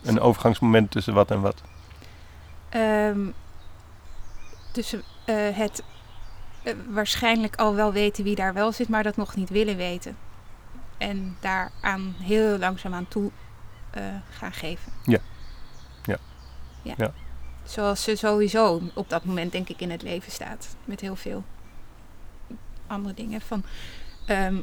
een 0.04 0.20
overgangsmoment 0.20 0.92
tussen 0.92 1.14
wat 1.14 1.32
en 1.32 1.42
wat. 1.42 1.62
Ehm, 2.70 3.20
tussen 4.72 5.04
eh, 5.26 5.36
het 5.58 5.84
eh, 6.64 6.74
waarschijnlijk 6.90 7.56
al 7.56 7.76
wel 7.76 7.92
weten 7.92 8.24
wie 8.24 8.36
daar 8.36 8.54
wel 8.54 8.72
zit, 8.72 8.90
maar 8.90 9.04
dat 9.04 9.16
nog 9.18 9.36
niet 9.36 9.50
willen 9.50 9.78
weten. 9.78 10.18
En 10.98 11.38
daaraan 11.40 12.16
heel 12.20 12.58
langzaam 12.58 12.94
aan 12.94 13.08
toe 13.08 13.32
eh, 13.92 14.04
gaan 14.30 14.54
geven. 14.54 14.92
Ja. 15.04 15.20
Ja. 16.04 16.18
ja. 16.82 16.94
Ja. 16.98 17.12
Zoals 17.68 18.04
ze 18.04 18.16
sowieso 18.16 18.82
op 18.94 19.10
dat 19.10 19.26
moment, 19.26 19.52
denk 19.52 19.70
ik, 19.70 19.82
in 19.82 19.92
het 19.92 20.02
leven 20.02 20.32
staat. 20.32 20.76
Met 20.86 21.02
heel 21.02 21.16
veel 21.16 21.44
andere 22.88 23.14
dingen. 23.16 23.42
Van, 23.42 23.64
ehm, 24.26 24.58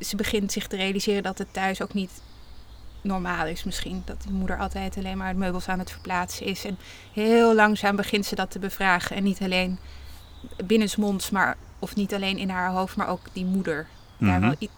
ze 0.00 0.16
begint 0.16 0.52
zich 0.52 0.66
te 0.66 0.76
realiseren 0.76 1.22
dat 1.22 1.38
het 1.38 1.52
thuis 1.52 1.82
ook 1.82 1.94
niet 1.94 2.22
normaal 3.00 3.46
is 3.46 3.64
misschien. 3.64 4.02
Dat 4.04 4.22
die 4.22 4.32
moeder 4.32 4.58
altijd 4.58 4.96
alleen 4.96 5.16
maar 5.18 5.36
meubels 5.36 5.68
aan 5.68 5.78
het 5.78 5.90
verplaatsen 5.90 6.46
is. 6.46 6.64
En 6.64 6.78
heel 7.12 7.54
langzaam 7.54 7.96
begint 7.96 8.26
ze 8.26 8.34
dat 8.34 8.50
te 8.50 8.58
bevragen. 8.58 9.16
En 9.16 9.22
niet 9.22 9.42
alleen 9.42 9.78
binnensmonds, 10.64 11.30
maar, 11.30 11.56
of 11.78 11.94
niet 11.96 12.14
alleen 12.14 12.38
in 12.38 12.48
haar 12.50 12.70
hoofd, 12.70 12.96
maar 12.96 13.08
ook 13.08 13.20
die 13.32 13.44
moeder. 13.44 13.86
Daar 14.18 14.38
Mhm. 14.40 14.40
wel 14.58 14.68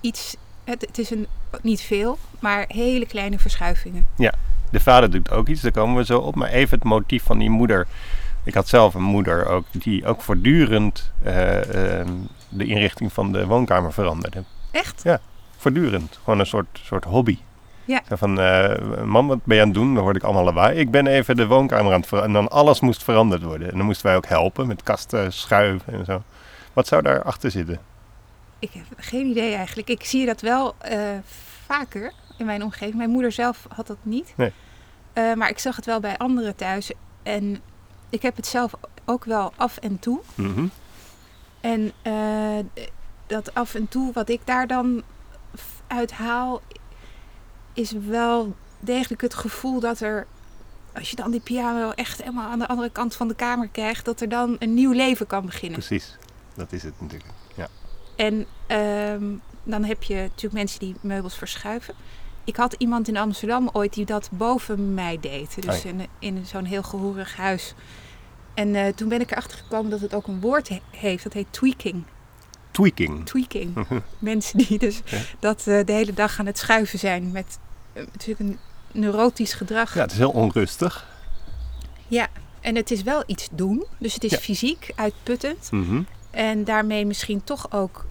iets, 0.00 0.36
het, 0.64 0.80
het 0.80 0.98
is 0.98 1.10
een, 1.10 1.26
niet 1.62 1.80
veel, 1.80 2.18
maar 2.40 2.64
hele 2.68 3.06
kleine 3.06 3.38
verschuivingen. 3.38 4.06
De 4.74 4.80
vader 4.80 5.10
doet 5.10 5.30
ook 5.30 5.48
iets, 5.48 5.60
daar 5.60 5.72
komen 5.72 5.96
we 5.96 6.04
zo 6.04 6.18
op. 6.18 6.34
Maar 6.34 6.48
even 6.48 6.78
het 6.78 6.88
motief 6.88 7.22
van 7.22 7.38
die 7.38 7.50
moeder. 7.50 7.86
Ik 8.44 8.54
had 8.54 8.68
zelf 8.68 8.94
een 8.94 9.02
moeder 9.02 9.46
ook, 9.46 9.64
die 9.70 10.06
ook 10.06 10.20
voortdurend 10.20 11.12
eh, 11.22 11.98
ehm, 12.00 12.08
de 12.48 12.64
inrichting 12.64 13.12
van 13.12 13.32
de 13.32 13.46
woonkamer 13.46 13.92
veranderde. 13.92 14.44
Echt? 14.70 15.02
Voortdurend. 15.56 16.18
Gewoon 16.24 16.38
een 16.38 16.46
soort, 16.46 16.80
soort 16.82 17.04
hobby. 17.04 17.38
Ja. 17.84 18.02
Zo 18.08 18.16
Van, 18.16 18.40
eh, 18.40 19.04
mam, 19.04 19.26
wat 19.26 19.44
ben 19.44 19.56
je 19.56 19.62
aan 19.62 19.68
het 19.68 19.76
doen? 19.76 19.94
Dan 19.94 20.02
hoorde 20.02 20.18
ik 20.18 20.24
allemaal 20.24 20.44
lawaai. 20.44 20.78
Ik 20.78 20.90
ben 20.90 21.06
even 21.06 21.36
de 21.36 21.46
woonkamer 21.46 21.92
aan 21.92 22.00
het 22.00 22.08
veranderen. 22.08 22.42
En 22.42 22.48
dan 22.48 22.58
alles 22.58 22.80
moest 22.80 23.02
veranderd 23.02 23.42
worden. 23.42 23.70
En 23.70 23.76
dan 23.76 23.86
moesten 23.86 24.06
wij 24.06 24.16
ook 24.16 24.26
helpen 24.26 24.66
met 24.66 24.82
kasten 24.82 25.32
schuiven 25.32 25.92
en 25.92 26.04
zo. 26.04 26.22
Wat 26.72 26.86
zou 26.86 27.02
daar 27.02 27.22
achter 27.22 27.50
zitten? 27.50 27.78
Ik 28.58 28.70
heb 28.72 28.84
geen 28.96 29.26
idee 29.26 29.54
eigenlijk. 29.54 29.88
Ik 29.88 30.04
zie 30.04 30.26
dat 30.26 30.40
wel 30.40 30.74
eh, 30.78 30.98
vaker 31.66 32.12
in 32.38 32.46
mijn 32.46 32.62
omgeving. 32.62 32.94
Mijn 32.96 33.10
moeder 33.10 33.32
zelf 33.32 33.66
had 33.68 33.86
dat 33.86 33.98
niet. 34.02 34.32
Nee. 34.36 34.52
Eh, 35.14 35.34
maar 35.34 35.48
ik 35.48 35.58
zag 35.58 35.76
het 35.76 35.84
wel 35.84 36.00
bij 36.00 36.18
anderen 36.18 36.56
thuis. 36.56 36.92
En 37.22 37.60
ik 38.08 38.22
heb 38.22 38.36
het 38.36 38.46
zelf 38.46 38.72
ook 39.04 39.24
wel 39.24 39.52
af 39.56 39.76
en 39.76 39.98
toe. 39.98 40.20
Mhm. 40.34 40.66
En 41.60 41.92
eh, 42.02 42.58
dat 43.26 43.54
af 43.54 43.74
en 43.74 43.88
toe 43.88 44.12
wat 44.12 44.28
ik 44.28 44.40
daar 44.44 44.66
dan 44.66 45.02
uit 45.86 46.12
haal, 46.12 46.60
is 47.72 47.92
wel 47.92 48.54
degelijk 48.80 49.22
het 49.22 49.34
gevoel 49.34 49.80
dat 49.80 50.00
er, 50.00 50.26
als 50.92 51.10
je 51.10 51.16
dan 51.16 51.30
die 51.30 51.40
piano 51.40 51.90
echt 51.90 52.18
helemaal 52.18 52.50
aan 52.50 52.58
de 52.58 52.68
andere 52.68 52.90
kant 52.90 53.14
van 53.14 53.28
de 53.28 53.34
kamer 53.34 53.68
krijgt, 53.68 54.04
dat 54.04 54.20
er 54.20 54.28
dan 54.28 54.56
een 54.58 54.74
nieuw 54.74 54.92
leven 54.92 55.26
kan 55.26 55.46
beginnen. 55.46 55.78
Precies. 55.78 56.16
Dat 56.54 56.72
is 56.72 56.82
het 56.82 57.00
natuurlijk. 57.00 57.30
Ja. 57.54 57.68
En 58.16 58.46
ehm, 58.66 59.24
dan 59.62 59.84
heb 59.84 60.02
je 60.02 60.14
natuurlijk 60.14 60.54
mensen 60.54 60.80
die 60.80 60.96
meubels 61.00 61.36
verschuiven. 61.36 61.94
Ik 62.44 62.56
had 62.56 62.72
iemand 62.78 63.08
in 63.08 63.16
Amsterdam 63.16 63.68
ooit 63.72 63.94
die 63.94 64.04
dat 64.04 64.28
boven 64.32 64.94
mij 64.94 65.18
deed. 65.20 65.54
Dus 65.62 65.76
Oh 65.76 65.82
ja. 65.82 65.88
in, 65.90 66.06
in 66.18 66.46
zo'n 66.46 66.64
heel 66.64 66.82
gehoerig 66.82 67.36
huis. 67.36 67.74
En 68.54 68.74
eh, 68.74 68.92
toen 68.94 69.08
ben 69.08 69.20
ik 69.20 69.30
erachter 69.30 69.58
gekomen 69.58 69.90
dat 69.90 70.00
het 70.00 70.14
ook 70.14 70.26
een 70.26 70.40
woord 70.40 70.68
he- 70.68 70.80
heeft. 70.90 71.24
Dat 71.24 71.32
heet 71.32 71.46
tweaking. 71.50 72.02
Tweaking. 72.70 73.26
Tweaking. 73.26 73.86
mensen 74.18 74.58
die 74.58 74.78
dus 74.78 75.00
Ja. 75.04 75.18
dat 75.38 75.66
eh, 75.66 75.84
de 75.84 75.92
hele 75.92 76.12
dag 76.12 76.38
aan 76.38 76.46
het 76.46 76.58
schuiven 76.58 76.98
zijn. 76.98 77.30
Met 77.32 77.58
eh, 77.92 78.02
natuurlijk 78.12 78.40
een 78.50 78.58
neurotisch 78.92 79.52
gedrag. 79.54 79.94
Ja, 79.94 80.00
het 80.02 80.12
is 80.12 80.18
heel 80.18 80.30
onrustig. 80.30 81.12
En 82.60 82.76
het 82.76 82.90
is 82.90 83.02
wel 83.02 83.22
iets 83.26 83.48
doen. 83.52 83.84
Dus 83.98 84.14
het 84.14 84.24
is 84.24 84.30
Ja. 84.30 84.38
fysiek 84.38 84.92
uitputtend. 84.96 85.68
Mhm. 85.70 86.02
En 86.30 86.64
daarmee 86.64 87.06
misschien 87.06 87.44
toch 87.44 87.72
ook 87.72 88.06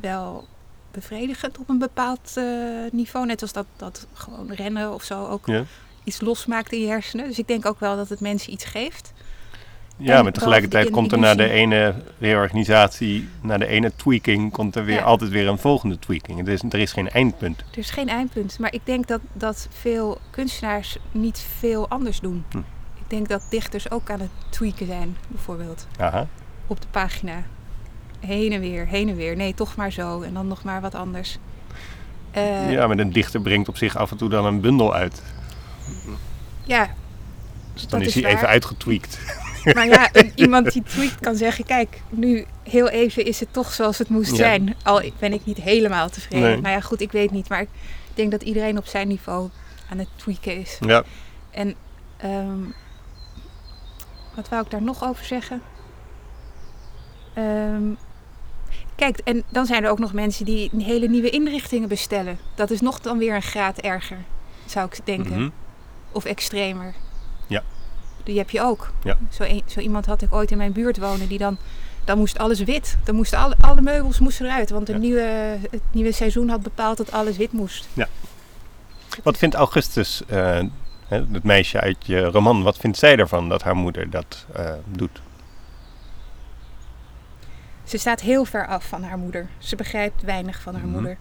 wel 0.00 0.46
bevredigend 1.00 1.58
op 1.58 1.68
een 1.68 1.78
bepaald 1.78 2.32
eh, 2.34 2.44
niveau. 2.92 3.26
Net 3.26 3.42
als 3.42 3.52
dat, 3.52 3.66
dat 3.76 4.06
gewoon 4.12 4.52
rennen 4.52 4.92
of 4.94 5.02
zo 5.02 5.26
ook 5.26 5.46
Ja. 5.46 5.64
iets 6.04 6.20
losmaakt 6.20 6.72
in 6.72 6.80
je 6.80 6.86
hersenen. 6.86 7.26
Dus 7.26 7.38
ik 7.38 7.46
denk 7.48 7.66
ook 7.66 7.80
wel 7.80 7.96
dat 7.96 8.08
het 8.08 8.20
mensen 8.20 8.52
iets 8.52 8.64
geeft. 8.64 9.12
Ja, 9.98 10.16
En 10.16 10.22
maar 10.22 10.32
tegelijkertijd 10.32 10.90
komt 10.90 11.12
er 11.12 11.18
na 11.18 11.34
de 11.34 11.48
ene 11.48 11.94
reorganisatie, 12.18 13.28
na 13.40 13.58
de 13.58 13.66
ene 13.66 13.92
tweaking, 13.96 14.52
komt 14.52 14.76
er 14.76 14.84
weer 14.84 14.96
Ja. 14.96 15.02
altijd 15.02 15.30
weer 15.30 15.48
een 15.48 15.58
volgende 15.58 15.98
tweaking. 15.98 16.46
Er 16.46 16.52
is, 16.52 16.62
er 16.68 16.78
is 16.78 16.92
geen 16.92 17.10
eindpunt. 17.10 17.60
Er 17.72 17.78
is 17.78 17.90
geen 17.90 18.08
eindpunt. 18.08 18.58
Maar 18.58 18.72
ik 18.72 18.80
denk 18.84 19.06
dat, 19.06 19.20
dat 19.32 19.68
veel 19.70 20.18
kunstenaars 20.30 20.96
niet 21.12 21.46
veel 21.58 21.88
anders 21.88 22.20
doen. 22.20 22.44
Hm. 22.50 22.58
Ik 22.94 23.10
denk 23.10 23.28
dat 23.28 23.46
dichters 23.50 23.90
ook 23.90 24.10
aan 24.10 24.20
het 24.20 24.30
tweaken 24.50 24.86
zijn, 24.86 25.16
bijvoorbeeld. 25.28 25.86
Aha. 25.98 26.26
Op 26.66 26.80
de 26.80 26.86
pagina. 26.90 27.42
Heen 28.26 28.52
en 28.52 28.60
weer, 28.60 28.86
heen 28.86 29.08
en 29.08 29.16
weer. 29.16 29.36
Nee, 29.36 29.54
toch 29.54 29.76
maar 29.76 29.92
zo. 29.92 30.22
En 30.22 30.34
dan 30.34 30.46
nog 30.46 30.62
maar 30.62 30.80
wat 30.80 30.94
anders. 30.94 31.38
Eh, 32.30 32.72
ja, 32.72 32.86
maar 32.86 32.98
een 32.98 33.12
dichter 33.12 33.40
brengt 33.40 33.68
op 33.68 33.76
zich 33.76 33.96
af 33.96 34.10
en 34.10 34.16
toe 34.16 34.28
dan 34.28 34.44
een 34.46 34.60
bundel 34.60 34.94
uit. 34.94 35.22
ja, 36.64 36.88
Dus 37.72 37.86
dan 37.86 37.98
Dat 37.98 38.00
is 38.00 38.06
is 38.06 38.14
hij 38.14 38.22
waar. 38.22 38.32
even 38.32 38.48
uitgetweakt. 38.48 39.18
Maar 39.74 39.86
ja, 39.86 40.08
een- 40.12 40.32
iemand 40.34 40.72
die 40.72 40.82
tweet 40.82 41.20
kan 41.20 41.36
zeggen: 41.36 41.64
Kijk, 41.64 42.02
nu 42.08 42.44
heel 42.62 42.88
even 42.88 43.24
is 43.24 43.40
het 43.40 43.52
toch 43.52 43.72
zoals 43.72 43.98
het 43.98 44.08
moest 44.08 44.30
Ja. 44.30 44.36
zijn. 44.36 44.74
Al 44.82 45.02
ben 45.18 45.32
ik 45.32 45.44
niet 45.44 45.56
helemaal 45.56 46.08
tevreden. 46.08 46.48
Nee. 46.50 46.60
Nou 46.60 46.74
ja, 46.74 46.80
goed, 46.80 47.00
ik 47.00 47.12
weet 47.12 47.30
niet. 47.30 47.48
Maar 47.48 47.60
ik 47.60 47.68
denk 48.14 48.30
dat 48.30 48.42
iedereen 48.42 48.78
op 48.78 48.86
zijn 48.86 49.08
niveau 49.08 49.48
aan 49.90 49.98
het 49.98 50.08
tweaken 50.16 50.60
is. 50.60 50.78
Ja, 50.80 51.02
En 51.50 51.74
ehm, 52.16 52.58
wat 54.34 54.48
wou 54.48 54.62
ik 54.64 54.70
daar 54.70 54.82
nog 54.82 55.04
over 55.04 55.24
zeggen? 55.24 55.62
Ehm, 57.34 57.82
kijk, 58.96 59.18
en 59.24 59.42
dan 59.48 59.66
zijn 59.66 59.84
er 59.84 59.90
ook 59.90 59.98
nog 59.98 60.12
mensen 60.12 60.44
die 60.44 60.70
hele 60.78 61.08
nieuwe 61.08 61.30
inrichtingen 61.30 61.88
bestellen. 61.88 62.38
Dat 62.54 62.70
is 62.70 62.80
nog 62.80 63.00
dan 63.00 63.18
weer 63.18 63.34
een 63.34 63.42
graad 63.42 63.78
erger, 63.78 64.18
zou 64.66 64.86
ik 64.86 64.98
denken. 65.04 65.32
mhm. 65.40 65.48
Of 66.12 66.24
extremer. 66.24 66.94
Ja. 67.46 67.62
Die 68.24 68.38
heb 68.38 68.50
je 68.50 68.60
ook. 68.62 68.92
Ja. 69.02 69.18
Zo, 69.30 69.42
een- 69.42 69.62
zo 69.66 69.80
iemand 69.80 70.06
had 70.06 70.22
ik 70.22 70.34
ooit 70.34 70.50
in 70.50 70.56
mijn 70.56 70.72
buurt 70.72 70.98
wonen 70.98 71.28
die 71.28 71.38
dan... 71.38 71.56
Dan 72.04 72.18
moest 72.18 72.38
alles 72.38 72.60
wit. 72.60 72.96
Dan 73.04 73.14
moesten 73.14 73.38
alle, 73.38 73.54
alle 73.60 73.80
meubels 73.80 74.18
moesten 74.18 74.46
eruit. 74.46 74.70
Want 74.70 74.86
de 74.86 74.92
Ja. 74.92 74.98
nieuwe, 74.98 75.58
het 75.70 75.80
nieuwe 75.90 76.12
seizoen 76.12 76.48
had 76.48 76.62
bepaald 76.62 76.96
dat 76.96 77.12
alles 77.12 77.36
wit 77.36 77.52
moest. 77.52 77.88
Wat 79.22 79.36
vindt 79.38 79.54
Augustus, 79.54 80.22
hè, 80.26 80.62
het 81.08 81.42
meisje 81.42 81.80
uit 81.80 81.96
je 82.00 82.24
roman, 82.24 82.62
wat 82.62 82.76
vindt 82.76 82.98
zij 82.98 83.16
ervan 83.16 83.48
dat 83.48 83.62
haar 83.62 83.74
moeder 83.76 84.10
dat 84.10 84.46
eh, 84.54 84.70
doet? 84.84 85.20
Ze 87.86 87.98
staat 87.98 88.20
heel 88.20 88.44
ver 88.44 88.66
af 88.66 88.84
van 88.88 89.02
haar 89.02 89.18
moeder. 89.18 89.46
Ze 89.58 89.76
begrijpt 89.76 90.22
weinig 90.22 90.60
van 90.60 90.74
haar 90.74 90.82
Mhm. 90.82 90.92
moeder. 90.92 91.16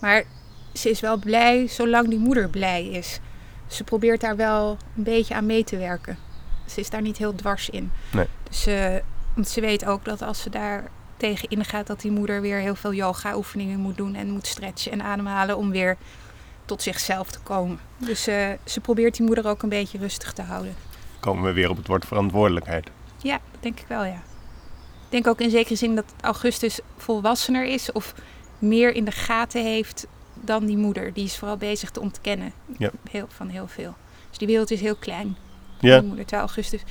Maar 0.00 0.24
ze 0.72 0.90
is 0.90 1.00
wel 1.00 1.18
blij 1.18 1.66
zolang 1.66 2.08
die 2.08 2.18
moeder 2.18 2.48
blij 2.48 2.86
is. 2.88 3.20
Ze 3.66 3.84
probeert 3.84 4.20
daar 4.20 4.36
wel 4.36 4.76
een 4.96 5.02
beetje 5.02 5.34
aan 5.34 5.46
mee 5.46 5.64
te 5.64 5.76
werken. 5.76 6.18
Ze 6.66 6.80
is 6.80 6.90
daar 6.90 7.02
niet 7.02 7.18
heel 7.18 7.34
dwars 7.34 7.70
in. 7.70 7.90
Nee. 8.12 8.26
Dus 8.48 8.60
ze, 8.62 9.02
want 9.34 9.48
ze 9.48 9.60
weet 9.60 9.84
ook 9.86 10.04
dat 10.04 10.22
als 10.22 10.42
ze 10.42 10.50
daar 10.50 10.90
tegen 11.16 11.48
ingaat, 11.48 11.86
dat 11.86 12.00
die 12.00 12.10
moeder 12.10 12.40
weer 12.40 12.58
heel 12.58 12.74
veel 12.74 12.92
yoga 12.94 13.36
oefeningen 13.36 13.78
moet 13.80 13.96
doen 13.96 14.14
en 14.14 14.30
moet 14.30 14.46
stretchen 14.46 14.92
en 14.92 15.02
ademhalen 15.02 15.56
om 15.56 15.70
weer 15.70 15.96
tot 16.64 16.82
zichzelf 16.82 17.30
te 17.30 17.38
komen. 17.40 17.78
Dus 17.96 18.26
eh, 18.26 18.48
ze 18.64 18.80
probeert 18.80 19.16
die 19.16 19.26
moeder 19.26 19.46
ook 19.46 19.62
een 19.62 19.68
beetje 19.68 19.98
rustig 19.98 20.32
te 20.32 20.42
houden. 20.42 20.74
Komen 21.20 21.44
we 21.44 21.52
weer 21.52 21.70
op 21.70 21.76
het 21.76 21.86
woord 21.86 22.04
verantwoordelijkheid. 22.06 22.90
Ja, 23.22 23.38
dat 23.50 23.62
denk 23.62 23.80
ik 23.80 23.86
wel, 23.88 24.04
ja. 24.04 24.22
Ik 25.08 25.14
denk 25.14 25.26
ook 25.26 25.40
in 25.40 25.50
zekere 25.50 25.74
zin 25.76 25.94
dat 25.94 26.04
Augustus 26.20 26.80
volwassener 26.96 27.64
is 27.64 27.92
of 27.92 28.14
meer 28.58 28.94
in 28.94 29.04
de 29.04 29.10
gaten 29.10 29.62
heeft 29.64 30.06
dan 30.34 30.66
die 30.66 30.76
moeder. 30.76 31.12
Die 31.12 31.24
is 31.24 31.36
vooral 31.36 31.56
bezig 31.56 31.90
te 31.90 32.00
ontkennen 32.00 32.52
Ja. 32.78 32.90
heel, 33.10 33.26
van 33.28 33.48
heel 33.48 33.66
veel. 33.68 33.94
Dus 34.28 34.38
die 34.38 34.46
wereld 34.46 34.70
is 34.70 34.80
heel 34.80 34.96
klein. 34.96 35.36
Ja, 35.80 35.98
Die 35.98 36.06
moeder, 36.08 36.24
terwijl 36.24 36.46
Augustus... 36.46 36.82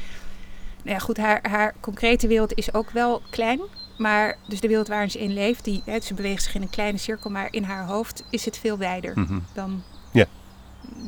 Nou 0.84 1.00
ja, 1.00 1.06
goed, 1.06 1.18
haar, 1.18 1.50
haar 1.50 1.76
concrete 1.80 2.28
wereld 2.28 2.54
is 2.54 2.74
ook 2.74 2.90
wel 2.90 3.22
klein. 3.30 3.62
Maar 3.98 4.38
dus 4.48 4.60
de 4.60 4.68
wereld 4.68 4.88
waarin 4.88 5.12
ze 5.12 5.20
in 5.20 5.34
leeft, 5.34 5.64
die, 5.64 5.82
hè, 5.86 6.00
ze 6.00 6.14
beweegt 6.14 6.44
zich 6.44 6.56
in 6.56 6.62
een 6.62 6.70
kleine 6.70 6.98
cirkel. 6.98 7.30
Maar 7.30 7.48
in 7.52 7.64
haar 7.64 7.86
hoofd 7.86 8.24
is 8.30 8.46
het 8.46 8.58
veel 8.58 8.78
wijder 8.78 9.20
mhm. 9.20 9.40
dan 9.54 9.84
Ja. 10.12 10.26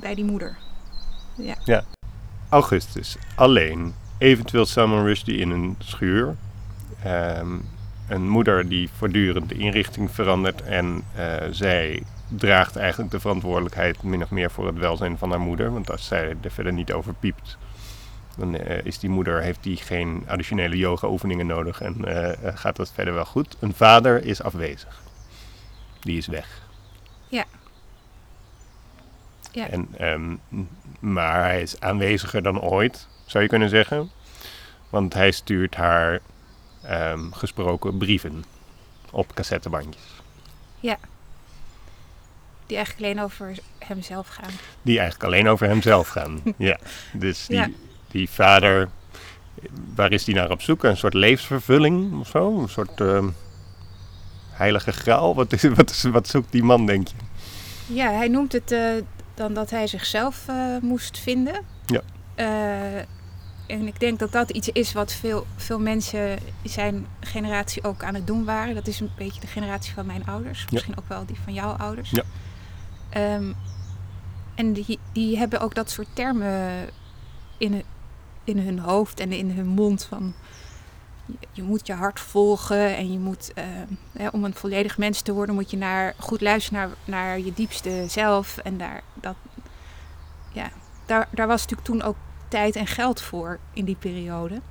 bij 0.01 0.15
die 0.15 0.25
moeder. 0.25 0.57
Augustus, 2.49 3.15
alleen. 3.35 3.93
Eventueel 4.17 4.65
Salman 4.65 5.03
Rushdie 5.03 5.37
in 5.37 5.49
een 5.49 5.75
schuur. 5.79 6.35
Ehm, 7.03 7.57
een 8.07 8.29
moeder 8.29 8.69
die 8.69 8.89
voortdurend 8.97 9.49
de 9.49 9.55
inrichting 9.55 10.11
verandert. 10.11 10.61
En 10.61 11.03
eh, 11.15 11.35
zij 11.51 12.03
draagt 12.27 12.75
eigenlijk 12.75 13.11
de 13.11 13.19
verantwoordelijkheid 13.19 14.03
min 14.03 14.23
of 14.23 14.29
meer 14.29 14.51
voor 14.51 14.67
het 14.67 14.77
welzijn 14.77 15.17
van 15.17 15.29
haar 15.29 15.39
moeder. 15.39 15.73
Want 15.73 15.91
als 15.91 16.05
zij 16.05 16.35
er 16.41 16.51
verder 16.51 16.73
niet 16.73 16.91
over 16.91 17.13
piept, 17.13 17.57
dan 18.37 18.55
eh, 18.55 18.85
is 18.85 18.99
die 18.99 19.09
moeder, 19.09 19.41
heeft 19.41 19.63
die 19.63 19.77
geen 19.77 20.23
additionele 20.27 20.77
yoga 20.77 21.07
oefeningen 21.07 21.47
nodig. 21.47 21.81
En 21.81 22.05
eh, 22.05 22.55
gaat 22.55 22.75
dat 22.75 22.91
verder 22.91 23.13
wel 23.13 23.25
goed. 23.25 23.57
Een 23.59 23.73
vader 23.73 24.25
is 24.25 24.41
afwezig. 24.41 25.01
Die 25.99 26.17
is 26.17 26.27
weg. 26.27 26.67
Ja. 29.51 29.69
En, 29.69 29.87
ehm, 29.97 30.35
maar 30.99 31.43
hij 31.43 31.61
is 31.61 31.79
aanweziger 31.79 32.43
dan 32.43 32.61
ooit, 32.61 33.07
zou 33.25 33.43
je 33.43 33.49
kunnen 33.49 33.69
zeggen. 33.69 34.11
Want 34.89 35.13
hij 35.13 35.31
stuurt 35.31 35.75
haar 35.75 36.19
ehm, 36.81 37.31
gesproken 37.31 37.97
brieven 37.97 38.43
op 39.11 39.33
cassettebandjes. 39.33 40.03
Die 42.65 42.77
eigenlijk 42.77 43.05
alleen 43.05 43.21
over 43.25 43.57
hemzelf 43.79 44.27
gaan. 44.27 44.51
Die 44.81 44.99
eigenlijk 44.99 45.29
alleen 45.33 45.47
over 45.47 45.67
hemzelf 45.67 46.07
gaan. 46.17 46.41
ja. 46.57 46.77
Dus 47.13 47.45
die, 47.45 47.55
Ja. 47.57 47.67
die 48.11 48.29
vader, 48.29 48.89
waar 49.95 50.11
is 50.11 50.23
die 50.23 50.35
naar 50.35 50.51
op 50.51 50.61
zoek? 50.61 50.83
Een 50.83 50.97
soort 50.97 51.13
levensvervulling 51.13 52.19
of 52.19 52.27
zo? 52.27 52.59
Een 52.61 52.69
soort 52.69 53.01
ehm, 53.01 53.27
heilige 54.49 54.91
graal? 54.91 55.35
Wat, 55.35 55.53
is, 55.53 55.63
wat, 55.63 55.89
is, 55.89 56.03
wat 56.03 56.27
zoekt 56.27 56.51
die 56.51 56.63
man, 56.63 56.85
denk 56.85 57.07
je? 57.07 57.15
Ja, 57.93 58.11
hij 58.11 58.27
noemt 58.27 58.51
het 58.51 58.71
eh, 58.71 58.91
dan 59.33 59.53
dat 59.53 59.69
hij 59.69 59.87
zichzelf 59.87 60.43
eh, 60.47 60.77
moest 60.81 61.17
vinden. 61.19 61.61
Ja. 61.85 62.01
En 63.69 63.87
ik 63.87 63.99
denk 63.99 64.19
dat 64.19 64.31
dat 64.31 64.49
iets 64.49 64.69
is 64.69 64.93
wat 64.93 65.13
veel, 65.13 65.45
veel 65.55 65.79
mensen 65.79 66.39
zijn 66.63 67.05
generatie 67.19 67.83
ook 67.83 68.03
aan 68.03 68.13
het 68.13 68.27
doen 68.27 68.45
waren. 68.45 68.75
Dat 68.75 68.87
is 68.87 68.99
een 68.99 69.11
beetje 69.17 69.41
de 69.41 69.47
generatie 69.47 69.93
van 69.93 70.05
mijn 70.05 70.25
ouders. 70.25 70.65
Misschien 70.71 70.97
ook 70.97 71.07
wel 71.07 71.25
die 71.25 71.37
van 71.43 71.53
jouw 71.53 71.71
ouders. 71.71 72.09
Ja. 72.09 72.23
Ehm, 73.09 73.51
en 74.55 74.73
die, 74.73 74.99
die 75.13 75.37
hebben 75.37 75.59
ook 75.61 75.75
dat 75.75 75.89
soort 75.89 76.07
termen 76.13 76.89
in, 77.57 77.71
hun- 77.71 77.83
in 78.43 78.59
hun 78.59 78.79
hoofd 78.79 79.19
en 79.19 79.31
in 79.31 79.51
hun 79.51 79.67
mond 79.67 80.03
van... 80.05 80.33
je- 81.25 81.47
Je 81.51 81.63
moet 81.63 81.87
je 81.87 81.93
hart 81.93 82.19
volgen 82.19 82.95
en 82.97 83.11
je 83.11 83.19
moet, 83.19 83.53
ehm, 83.53 83.93
hè, 84.11 84.27
om 84.27 84.43
een 84.43 84.53
volledig 84.53 84.97
mens 84.97 85.21
te 85.21 85.33
worden, 85.33 85.55
moet 85.55 85.71
je 85.71 85.77
naar, 85.77 86.13
goed 86.17 86.41
luisteren 86.41 86.79
naar, 86.79 86.89
naar 87.05 87.39
je 87.39 87.53
diepste 87.53 88.05
zelf. 88.07 88.57
En 88.57 88.77
daar, 88.77 89.01
dat, 89.13 89.35
ja, 90.51 90.69
daar, 91.05 91.27
daar 91.31 91.47
was 91.47 91.61
natuurlijk 91.61 91.87
toen 91.87 92.01
ook 92.01 92.15
tijd 92.49 92.75
en 92.75 92.87
geld 92.87 93.21
voor 93.21 93.59
in 93.73 93.85
die 93.85 93.95
periode. 93.95 94.61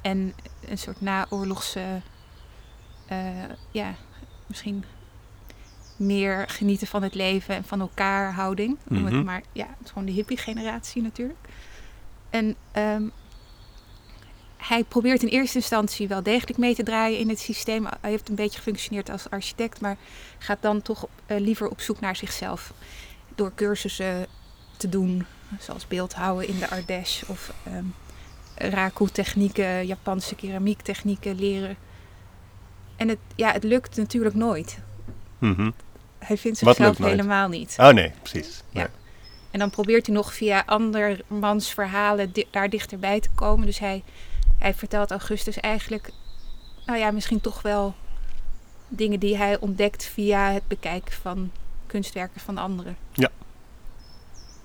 En 0.00 0.34
een 0.68 0.78
soort 0.78 1.00
naoorlogse, 1.00 2.00
eh, 3.06 3.44
ja, 3.70 3.94
misschien 4.46 4.84
meer 5.96 6.48
genieten 6.48 6.86
van 6.86 7.02
het 7.02 7.14
leven 7.14 7.54
en 7.54 7.64
van 7.64 7.80
elkaar 7.80 8.32
houding. 8.32 8.76
Mhm. 8.88 9.04
het 9.04 9.24
maar, 9.24 9.42
ja, 9.52 9.66
het 9.66 9.84
is 9.84 9.88
gewoon 9.88 10.04
de 10.04 10.12
hippie-generatie 10.12 11.02
natuurlijk. 11.02 11.38
En 12.30 12.56
ehm, 12.72 13.02
hij 14.56 14.84
probeert 14.84 15.22
in 15.22 15.28
eerste 15.28 15.58
instantie 15.58 16.08
wel 16.08 16.22
degelijk 16.22 16.58
mee 16.58 16.74
te 16.74 16.82
draaien 16.82 17.18
in 17.18 17.28
het 17.28 17.38
systeem. 17.38 17.86
Hij 18.00 18.10
heeft 18.10 18.28
een 18.28 18.34
beetje 18.34 18.58
gefunctioneerd 18.58 19.10
als 19.10 19.30
architect, 19.30 19.80
maar 19.80 19.96
gaat 20.38 20.62
dan 20.62 20.82
toch 20.82 21.06
eh, 21.26 21.40
liever 21.40 21.68
op 21.68 21.80
zoek 21.80 22.00
naar 22.00 22.16
zichzelf. 22.16 22.72
Door 23.34 23.52
cursussen 23.54 24.26
te 24.76 24.88
doen, 24.88 25.26
zoals 25.58 25.86
beeldhouwen 25.88 26.48
in 26.48 26.58
de 26.58 26.70
Ardèche 26.70 27.24
of 27.28 27.52
ehm 27.64 27.84
raku-technieken, 28.54 29.86
Japanse 29.86 30.34
keramiektechnieken 30.34 31.34
leren. 31.38 31.76
En 32.96 33.08
het, 33.08 33.18
ja, 33.34 33.52
het 33.52 33.64
lukt 33.64 33.96
natuurlijk 33.96 34.34
nooit. 34.34 34.78
Mhm. 35.38 35.70
Hij 36.18 36.36
vindt 36.38 36.58
zichzelf 36.58 36.96
helemaal 37.10 37.48
niet. 37.48 37.74
Oh 37.78 37.88
nee, 37.90 38.12
precies. 38.22 38.62
Ja. 38.70 38.78
Nee. 38.80 38.88
En 39.50 39.58
dan 39.58 39.70
probeert 39.70 40.06
hij 40.06 40.14
nog 40.14 40.34
via 40.34 40.62
andermans 40.66 41.70
verhalen 41.74 42.32
di- 42.32 42.46
daar 42.50 42.70
dichterbij 42.70 43.20
te 43.20 43.28
komen. 43.34 43.66
Dus 43.66 43.78
hij, 43.78 44.02
hij 44.58 44.74
vertelt 44.74 45.10
Augustus 45.10 45.56
eigenlijk, 45.60 46.10
nou 46.86 46.98
ja, 46.98 47.10
misschien 47.10 47.40
toch 47.40 47.62
wel 47.62 47.94
dingen 48.88 49.20
die 49.20 49.36
hij 49.36 49.58
ontdekt 49.58 50.04
via 50.04 50.52
het 50.52 50.68
bekijken 50.68 51.12
van 51.12 51.50
kunstwerken 51.86 52.40
van 52.40 52.58
anderen. 52.58 52.96
Ja. 53.12 53.28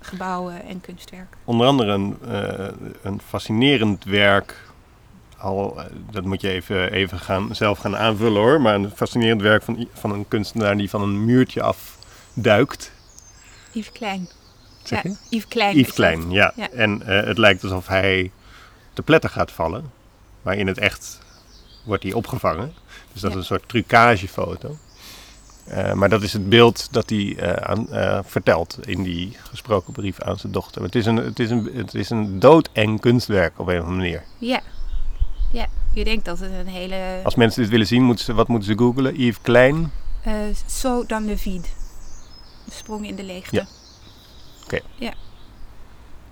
Gebouwen 0.05 0.63
en 0.65 0.81
kunstwerken. 0.81 1.37
Onder 1.43 1.67
andere 1.67 1.91
een, 1.91 2.17
eh, 2.27 2.67
een 3.01 3.21
fascinerend 3.27 4.03
werk. 4.03 4.63
Al, 5.37 5.79
eh, 5.79 5.85
dat 6.11 6.23
moet 6.23 6.41
je 6.41 6.49
even, 6.49 6.91
even 6.91 7.19
gaan, 7.19 7.55
zelf 7.55 7.77
gaan 7.79 7.97
aanvullen 7.97 8.41
hoor. 8.41 8.61
Maar 8.61 8.75
een 8.75 8.91
fascinerend 8.95 9.41
werk 9.41 9.63
van, 9.63 9.87
van 9.93 10.11
een 10.11 10.27
kunstenaar 10.27 10.77
die 10.77 10.89
van 10.89 11.01
een 11.01 11.25
muurtje 11.25 11.61
afduikt. 11.61 12.91
Yves 13.71 13.91
Klein. 13.91 14.29
Zeg 14.83 15.03
ja? 15.03 15.11
Yves 15.29 15.47
Klein. 15.47 15.77
Yves 15.77 15.93
Klein, 15.93 16.31
ja. 16.31 16.53
Ja. 16.55 16.69
En 16.71 17.01
eh, 17.07 17.25
het 17.27 17.37
lijkt 17.37 17.63
alsof 17.63 17.87
hij 17.87 18.31
te 18.93 19.01
pletter 19.01 19.29
gaat 19.29 19.51
vallen. 19.51 19.91
Maar 20.41 20.55
in 20.57 20.67
het 20.67 20.77
echt 20.77 21.19
wordt 21.83 22.03
hij 22.03 22.13
opgevangen. 22.13 22.73
Dus 23.11 23.21
dat 23.21 23.31
Ja. 23.31 23.37
is 23.37 23.41
een 23.43 23.47
soort 23.57 23.69
trucagefoto. 23.69 24.77
Eh, 25.65 25.93
maar 25.93 26.09
dat 26.09 26.21
is 26.21 26.33
het 26.33 26.49
beeld 26.49 26.87
dat 26.91 27.09
hij 27.09 27.35
eh, 27.37 27.69
aan, 27.69 27.89
eh, 27.89 28.19
vertelt 28.23 28.77
in 28.87 29.03
die 29.03 29.37
gesproken 29.49 29.93
brief 29.93 30.21
aan 30.21 30.37
zijn 30.37 30.51
dochter. 30.51 30.83
Het 30.83 30.95
is 30.95 31.05
een, 31.05 31.15
het 31.15 31.39
is 31.39 31.49
een, 31.49 31.69
het 31.73 31.93
is 31.93 32.09
een 32.09 32.39
doodeng 32.39 32.99
kunstwerk 32.99 33.59
op 33.59 33.67
een 33.67 33.79
of 33.79 33.85
andere 33.85 33.97
manier. 33.97 34.23
Ja. 34.37 34.61
Ja, 35.51 35.67
je 35.93 36.03
denkt 36.03 36.25
dat 36.25 36.39
het 36.39 36.51
een 36.51 36.67
hele... 36.67 37.19
Als 37.23 37.35
mensen 37.35 37.61
dit 37.61 37.71
willen 37.71 37.87
zien, 37.87 38.03
moeten 38.03 38.25
ze, 38.25 38.33
wat 38.33 38.47
moeten 38.47 38.69
ze 38.69 38.77
googlen? 38.77 39.21
Yves 39.21 39.41
Klein. 39.41 39.91
zo 40.67 41.05
dan 41.05 41.25
le 41.25 41.37
vide. 41.37 41.67
De 42.65 42.71
sprong 42.71 43.07
in 43.07 43.15
de 43.15 43.23
leegte. 43.23 43.55
Ja. 43.55 45.13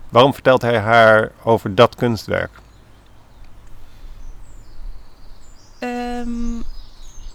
Waarom 0.10 0.34
vertelt 0.34 0.62
hij 0.62 0.80
haar 0.80 1.32
over 1.44 1.76
dat 1.76 1.96
kunstwerk? 1.96 2.52
Ehm, 5.80 6.60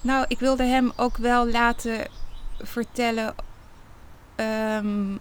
nou, 0.00 0.24
ik 0.28 0.38
wilde 0.38 0.62
hem 0.62 0.92
ook 0.96 1.16
wel 1.16 1.48
laten 1.48 2.06
vertellen. 2.58 3.34
ehm, 4.34 5.16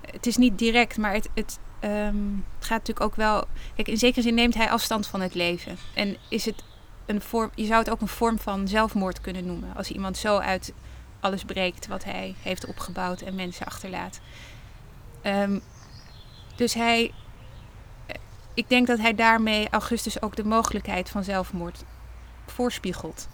het 0.00 0.26
is 0.26 0.36
niet 0.36 0.58
direct, 0.58 0.98
maar 0.98 1.12
het, 1.12 1.28
het, 1.34 1.58
ehm, 1.80 2.16
het 2.58 2.66
gaat 2.66 2.78
natuurlijk 2.78 3.00
ook 3.06 3.16
wel. 3.16 3.44
Kijk, 3.74 3.88
in 3.88 3.98
zekere 3.98 4.22
zin 4.22 4.34
neemt 4.34 4.54
hij 4.54 4.70
afstand 4.70 5.06
van 5.06 5.20
het 5.20 5.34
leven. 5.34 5.76
En 5.94 6.16
is 6.28 6.44
het 6.44 6.64
een 7.06 7.20
vorm. 7.20 7.50
Je 7.54 7.66
zou 7.66 7.78
het 7.78 7.90
ook 7.90 8.00
een 8.00 8.08
vorm 8.08 8.38
van 8.38 8.68
zelfmoord 8.68 9.20
kunnen 9.20 9.46
noemen. 9.46 9.76
Als 9.76 9.90
iemand 9.90 10.16
zo 10.16 10.38
uit 10.38 10.72
alles 11.20 11.44
breekt 11.44 11.86
wat 11.86 12.04
hij 12.04 12.34
heeft 12.42 12.66
opgebouwd 12.66 13.20
en 13.20 13.34
mensen 13.34 13.66
achterlaat. 13.66 14.20
Ehm, 15.22 15.58
dus 16.56 16.74
hij 16.74 17.12
ik 18.54 18.68
denk 18.68 18.86
dat 18.86 18.98
hij 18.98 19.14
daarmee 19.14 19.68
Augustus 19.70 20.22
ook 20.22 20.36
de 20.36 20.44
mogelijkheid 20.44 21.10
van 21.10 21.24
zelfmoord 21.24 21.84
voorspiegelt. 22.46 23.28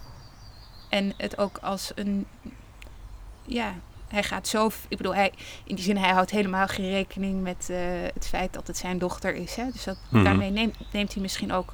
En 0.88 1.12
het 1.16 1.38
ook 1.38 1.58
als 1.58 1.92
een. 1.94 2.26
Ja, 3.44 3.74
hij 4.08 4.22
gaat 4.22 4.48
zo. 4.48 4.70
Ik 4.88 4.96
bedoel, 4.96 5.14
hij, 5.14 5.32
in 5.64 5.74
die 5.74 5.84
zin, 5.84 5.96
hij 5.96 6.10
houdt 6.12 6.30
helemaal 6.30 6.66
geen 6.66 6.90
rekening 6.90 7.42
met 7.42 7.70
eh, 7.70 7.78
het 8.14 8.26
feit 8.28 8.52
dat 8.52 8.66
het 8.66 8.76
zijn 8.76 8.98
dochter 8.98 9.34
is. 9.34 9.54
Hè? 9.56 9.70
Dus 9.72 9.84
dat, 9.84 9.98
Mhm. 10.08 10.24
daarmee 10.24 10.50
neemt, 10.50 10.76
neemt 10.92 11.12
hij 11.12 11.22
misschien 11.22 11.52
ook 11.52 11.72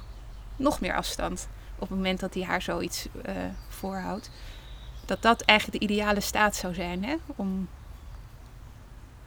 nog 0.55 0.79
meer 0.81 0.95
afstand. 0.95 1.47
Op 1.75 1.81
het 1.89 1.97
moment 1.97 2.19
dat 2.19 2.33
hij 2.33 2.43
haar 2.43 2.61
zoiets 2.61 3.07
eh, 3.23 3.35
voorhoudt. 3.69 4.29
Dat 5.05 5.21
dat 5.21 5.41
eigenlijk 5.41 5.79
de 5.79 5.85
ideale 5.85 6.19
staat 6.19 6.55
zou 6.55 6.73
zijn. 6.73 7.03
Hè? 7.03 7.15
Om 7.35 7.67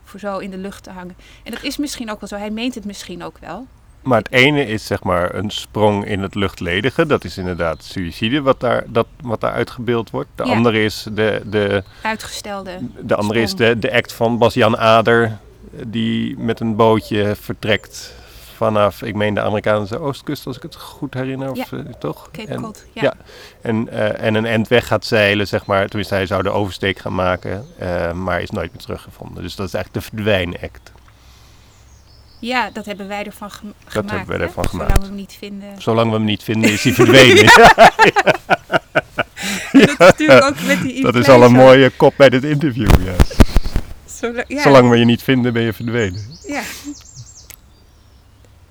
voor 0.05 0.21
zo 0.21 0.39
in 0.39 0.51
de 0.51 0.57
lucht 0.59 0.83
te 0.83 0.91
hangen. 0.91 1.17
En 1.45 1.53
dat 1.53 1.63
is 1.63 1.77
misschien 1.77 2.11
ook 2.11 2.21
wel 2.21 2.29
zo. 2.29 2.37
Hij 2.37 2.51
meent 2.51 2.75
het 2.75 2.85
misschien 2.85 3.23
ook 3.23 3.39
wel. 3.39 3.67
Maar 4.03 4.19
het 4.19 4.31
ene 4.33 4.67
is 4.67 4.87
zeg 4.87 5.03
maar 5.03 5.35
een 5.35 5.51
sprong 5.51 6.05
in 6.07 6.23
het 6.23 6.35
luchtledige. 6.35 7.07
Dat 7.07 7.25
is 7.25 7.39
inderdaad 7.39 7.83
suïcide 7.85 8.43
wat 8.43 8.61
daar, 8.61 8.85
dat, 8.87 9.07
wat 9.23 9.41
daar 9.41 9.53
uitgebeeld 9.53 10.11
wordt. 10.11 10.29
De 10.35 10.45
Ja. 10.45 10.53
andere 10.53 10.85
is, 10.85 11.07
de, 11.13 11.43
de, 11.45 11.83
Uitgestelde. 12.03 12.79
de, 13.01 13.15
andere 13.15 13.41
is 13.41 13.55
de, 13.55 13.79
de 13.79 13.93
act 13.93 14.13
van 14.13 14.39
Bas-Jan 14.39 14.79
Ader. 14.79 15.37
Die 15.87 16.39
met 16.39 16.61
een 16.61 16.77
bootje 16.77 17.37
vertrekt 17.41 18.15
vanaf, 18.57 19.03
ik 19.03 19.15
meen 19.15 19.35
de 19.35 19.41
Amerikaanse 19.41 19.99
oostkust 19.99 20.47
als 20.47 20.57
ik 20.57 20.63
het 20.63 20.75
goed 20.77 21.15
herinner. 21.15 21.51
Of, 21.51 21.73
eh, 21.73 21.79
toch? 21.99 22.29
Cape 22.33 22.49
En- 22.53 22.63
Cod. 22.63 22.85
Ja. 22.93 23.03
ja. 23.03 23.15
En, 23.61 23.89
eh, 23.89 24.27
en 24.27 24.35
een 24.35 24.47
end 24.47 24.69
weg 24.69 24.87
gaat 24.87 25.05
zeilen, 25.05 25.47
zeg 25.47 25.67
maar. 25.67 25.87
Tenminste, 25.87 26.15
hij 26.15 26.27
zou 26.27 26.43
de 26.43 26.51
oversteek 26.51 26.99
gaan 26.99 27.15
maken, 27.15 27.65
eh, 27.79 28.13
maar 28.13 28.43
is 28.43 28.51
nooit 28.51 28.73
meer 28.73 28.83
teruggevonden. 28.83 29.43
Dus 29.43 29.57
dat 29.57 29.67
is 29.67 29.75
eigenlijk 29.75 30.05
de 30.05 30.11
verdwijnact. 30.17 30.93
Ja, 32.41 32.71
dat 32.73 32.85
hebben 32.87 33.09
wij 33.09 33.25
ervan 33.25 33.51
gem- 33.51 33.75
gemaakt. 33.87 34.11
hebben 34.11 34.29
wij 34.29 34.37
hè? 34.39 34.43
ervan 34.43 34.65
Zolang 34.65 34.87
gemaakt. 34.89 35.01
we 35.03 35.07
hem 35.09 35.17
niet 35.17 35.37
vinden. 35.39 35.69
Zolang 35.83 36.11
we 36.11 36.17
hem 36.17 36.25
niet 36.25 36.43
vinden, 36.43 36.71
is 36.73 36.85
hij 36.85 36.93
verdwenen. 37.03 37.45
dat 39.73 39.89
is 39.89 39.97
natuurlijk 39.97 40.45
ook 40.45 40.63
met 40.67 40.83
die 40.83 41.03
dat 41.03 41.15
is 41.15 41.29
al 41.29 41.43
een 41.43 41.53
mooie 41.53 41.91
kop 41.91 42.15
bij 42.17 42.29
dit 42.31 42.45
interview. 42.45 42.91
Ja. 43.05 43.15
Zola- 44.07 44.45
ja, 44.49 44.63
Zolang 44.63 44.91
we 44.91 44.97
je 44.97 45.05
niet 45.05 45.23
vinden, 45.23 45.53
ben 45.53 45.63
je 45.63 45.73
verdwenen. 45.73 46.23
Ja, 46.47 46.63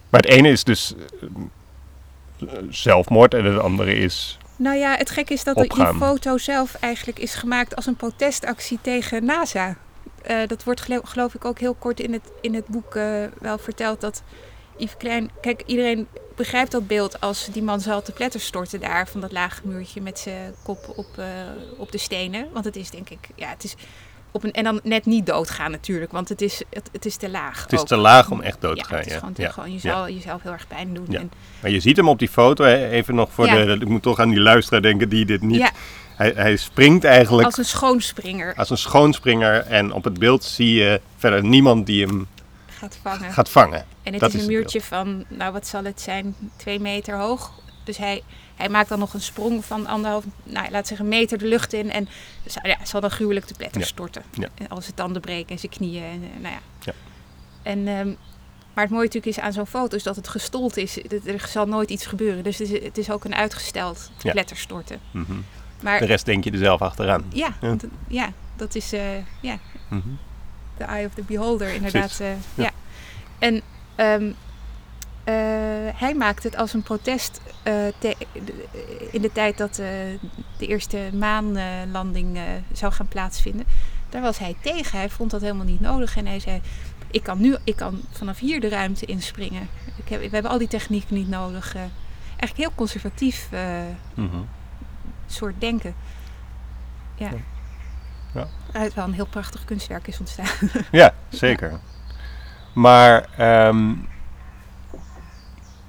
Maar 0.10 0.22
het 0.22 0.30
ene 0.30 0.50
is 0.50 0.64
dus 0.64 0.94
eh, 1.22 2.48
zelfmoord 2.70 3.34
en 3.34 3.46
het 3.46 3.60
andere 3.60 3.94
is... 3.96 4.38
nou 4.56 4.78
ja, 4.78 4.96
het 4.96 5.10
gekke 5.10 5.34
is 5.34 5.44
dat 5.44 5.56
die 5.56 5.86
foto 5.98 6.38
zelf 6.38 6.74
eigenlijk 6.80 7.20
is 7.20 7.34
gemaakt 7.36 7.76
als 7.76 7.86
een 7.86 7.96
protestactie 7.96 8.80
tegen 8.82 9.26
NASA. 9.26 9.76
Eh, 10.28 10.38
dat 10.48 10.64
wordt 10.64 10.82
gelo- 10.82 11.02
geloof 11.04 11.34
ik 11.34 11.46
ook 11.46 11.60
heel 11.60 11.74
kort 11.74 12.00
in 12.00 12.14
het, 12.14 12.32
in 12.42 12.54
het 12.56 12.68
boek 12.68 12.96
eh, 12.96 13.24
wel 13.40 13.58
verteld 13.58 14.02
dat 14.02 14.24
Yves 14.78 14.98
Klein... 14.98 15.30
Kijk, 15.42 15.64
iedereen 15.66 16.08
begrijpt 16.36 16.72
dat 16.72 16.88
beeld 16.88 17.22
als 17.22 17.50
die 17.52 17.64
man 17.64 17.80
zal 17.80 18.02
te 18.02 18.12
pletter 18.12 18.40
storten 18.40 18.80
daar 18.80 19.08
van 19.08 19.22
dat 19.22 19.32
lage 19.32 19.62
muurtje 19.64 20.02
met 20.02 20.20
zijn 20.20 20.54
kop 20.64 20.94
op, 20.96 21.08
eh, 21.18 21.26
op 21.78 21.92
de 21.92 21.98
stenen. 21.98 22.48
Want 22.54 22.66
het 22.66 22.76
is 22.76 22.90
denk 22.90 23.10
ik, 23.10 23.30
ja, 23.36 23.50
het 23.50 23.64
is 23.64 23.76
op 24.32 24.44
een, 24.44 24.52
en 24.54 24.64
dan 24.64 24.80
net 24.84 25.06
niet 25.06 25.26
doodgaan 25.26 25.72
natuurlijk, 25.72 26.12
want 26.12 26.30
het 26.30 26.42
is, 26.42 26.62
het, 26.70 26.90
het 26.92 27.06
is 27.06 27.16
te 27.16 27.30
laag. 27.30 27.62
Het 27.64 27.74
is 27.74 27.80
ook. 27.80 27.88
te 27.88 27.96
laag 27.96 28.32
om 28.32 28.42
echt 28.42 28.62
dood 28.62 28.76
te 28.76 28.82
ja, 28.84 28.88
gaan. 28.88 28.98
het 28.98 29.08
is 29.08 29.14
Ja. 29.14 29.20
gewoon, 29.20 29.34
Ja. 29.38 29.50
gewoon 29.52 29.72
je 29.72 29.80
zal 29.80 30.10
jezelf 30.10 30.42
heel 30.44 30.52
erg 30.52 30.68
pijn 30.68 30.94
doen. 30.94 31.06
Ja. 31.10 31.20
En, 31.20 31.32
Maar 31.62 31.72
je 31.72 31.80
ziet 31.80 31.98
hem 31.98 32.10
op 32.10 32.20
die 32.20 32.30
foto, 32.30 32.64
hè, 32.64 32.90
even 32.90 33.16
nog 33.16 33.32
voor 33.32 33.48
de... 33.48 33.78
Ik 33.82 33.88
moet 33.88 34.02
toch 34.02 34.20
aan 34.20 34.30
die 34.30 34.40
luisteraar 34.40 34.82
denken 34.82 35.10
die 35.10 35.26
dit 35.26 35.42
niet... 35.42 35.72
Hij, 36.18 36.32
hij 36.36 36.56
springt 36.58 37.04
eigenlijk 37.04 37.46
als 37.46 37.58
een 37.58 37.66
schoonspringer 37.66 38.56
als 38.56 38.70
een 38.70 38.78
schoonspringer 38.78 39.60
en 39.66 39.92
op 39.94 40.04
het 40.04 40.20
beeld 40.20 40.44
zie 40.44 40.74
je 40.74 41.02
verder 41.18 41.44
niemand 41.44 41.86
die 41.86 42.06
hem 42.06 42.28
gaat 42.68 43.00
vangen. 43.02 43.32
gaat 43.34 43.50
vangen. 43.50 43.86
en 44.04 44.12
het 44.12 44.22
dat 44.22 44.34
is 44.34 44.42
een 44.42 44.48
muurtje 44.48 44.82
van, 44.82 45.26
nou 45.28 45.52
wat 45.52 45.68
zal 45.68 45.84
het 45.84 46.02
zijn, 46.02 46.36
twee 46.56 46.80
meter 46.80 47.18
hoog. 47.18 47.52
Dus 47.84 47.98
hij, 47.98 48.24
hij 48.56 48.70
maakt 48.70 48.90
dan 48.90 49.00
nog 49.00 49.14
een 49.14 49.22
sprong 49.22 49.66
van 49.66 49.88
anderhalf, 49.88 50.24
nou, 50.44 50.72
laat 50.72 50.88
zeggen, 50.88 51.08
meter 51.08 51.38
de 51.38 51.46
lucht 51.48 51.74
in. 51.74 51.92
En 51.92 52.08
zal, 52.46 52.68
ja, 52.68 52.78
zal 52.84 53.02
dan 53.02 53.10
gruwelijk 53.12 53.46
te 53.46 53.54
pletter 53.54 53.82
Ja. 53.82 53.88
storten. 53.88 54.24
Ja. 54.32 54.48
En 54.56 54.68
Als 54.68 54.84
zijn 54.84 54.96
tanden 54.96 55.22
breken 55.22 55.50
en 55.50 55.60
zijn 55.60 55.72
knieën. 55.72 56.04
En, 56.04 56.24
eh, 56.24 56.42
nou 56.42 56.54
ja. 56.54 56.60
Ja. 56.80 56.94
En, 57.64 57.88
ehm, 57.88 58.08
maar 58.74 58.84
het 58.84 58.90
mooie 58.94 59.06
natuurlijk 59.06 59.38
is 59.38 59.40
aan 59.40 59.54
zo'n 59.54 59.66
foto 59.68 59.96
is 59.96 60.04
dat 60.04 60.16
het 60.16 60.28
gestold 60.28 60.78
is. 60.78 60.98
Er 61.26 61.46
zal 61.48 61.66
nooit 61.66 61.90
iets 61.90 62.06
gebeuren. 62.06 62.44
Dus 62.44 62.58
het 62.58 62.72
is, 62.72 62.84
het 62.84 62.98
is 62.98 63.12
ook 63.12 63.26
een 63.26 63.36
uitgesteld 63.36 64.12
Ja. 64.24 64.32
pletterstorten. 64.32 65.00
Mhm. 65.12 65.34
Maar 65.82 66.00
De 66.00 66.06
rest 66.06 66.26
denk 66.26 66.44
je 66.44 66.52
er 66.52 66.58
zelf 66.58 66.82
achteraan. 66.82 67.24
ja, 67.30 67.48
Ja. 67.62 67.68
want, 67.68 67.84
ja, 68.08 68.30
dat 68.56 68.76
is 68.76 68.94
eh, 68.94 69.02
ja, 69.42 69.58
Mhm. 69.90 70.02
the 70.78 70.84
eye 70.84 71.06
of 71.06 71.14
the 71.14 71.22
beholder 71.28 71.74
inderdaad. 71.74 72.20
Eh, 72.20 72.28
Ja. 72.32 72.64
ja. 72.64 72.72
En 73.40 73.62
ehm, 73.96 74.32
eh, 75.24 75.34
hij 76.00 76.14
maakt 76.16 76.44
het 76.44 76.56
als 76.58 76.74
een 76.74 76.84
protest 76.84 77.42
te- 78.00 78.16
in 79.12 79.22
de 79.22 79.32
tijd 79.32 79.58
dat 79.58 79.76
de 79.76 80.18
eerste 80.68 81.10
maanlanding 81.14 82.40
zou 82.72 82.94
gaan 82.94 83.08
plaatsvinden. 83.08 83.66
Daar 84.10 84.22
was 84.22 84.38
hij 84.38 84.56
tegen. 84.62 84.98
Hij 84.98 85.10
vond 85.10 85.32
dat 85.32 85.42
helemaal 85.42 85.66
niet 85.66 85.80
nodig. 85.80 86.18
En 86.18 86.26
hij 86.26 86.40
zei, 86.40 86.62
ik 87.12 87.24
kan, 87.24 87.42
nu, 87.42 87.56
ik 87.64 87.76
kan 87.76 88.02
vanaf 88.12 88.40
hier 88.40 88.60
de 88.60 88.70
ruimte 88.70 89.06
inspringen. 89.06 89.68
Ik 89.96 90.10
heb, 90.10 90.20
we 90.20 90.30
hebben 90.32 90.52
al 90.52 90.58
die 90.58 90.68
techniek 90.68 91.10
niet 91.10 91.30
nodig. 91.30 91.76
eigenlijk 92.40 92.58
heel 92.58 92.72
conservatief 92.76 93.50
Mhm. 94.14 94.36
Soort 95.34 95.56
denken. 95.60 95.96
Ja. 97.16 97.30
Ja. 98.34 98.48
Uit 98.72 98.94
wel 98.94 99.06
een 99.06 99.14
heel 99.14 99.28
prachtig 99.28 99.66
kunstwerk 99.66 100.08
is 100.08 100.20
ontstaan. 100.20 100.70
Ja, 100.92 101.14
zeker. 101.30 101.80
Maar 102.74 103.28
ehm, 103.38 103.94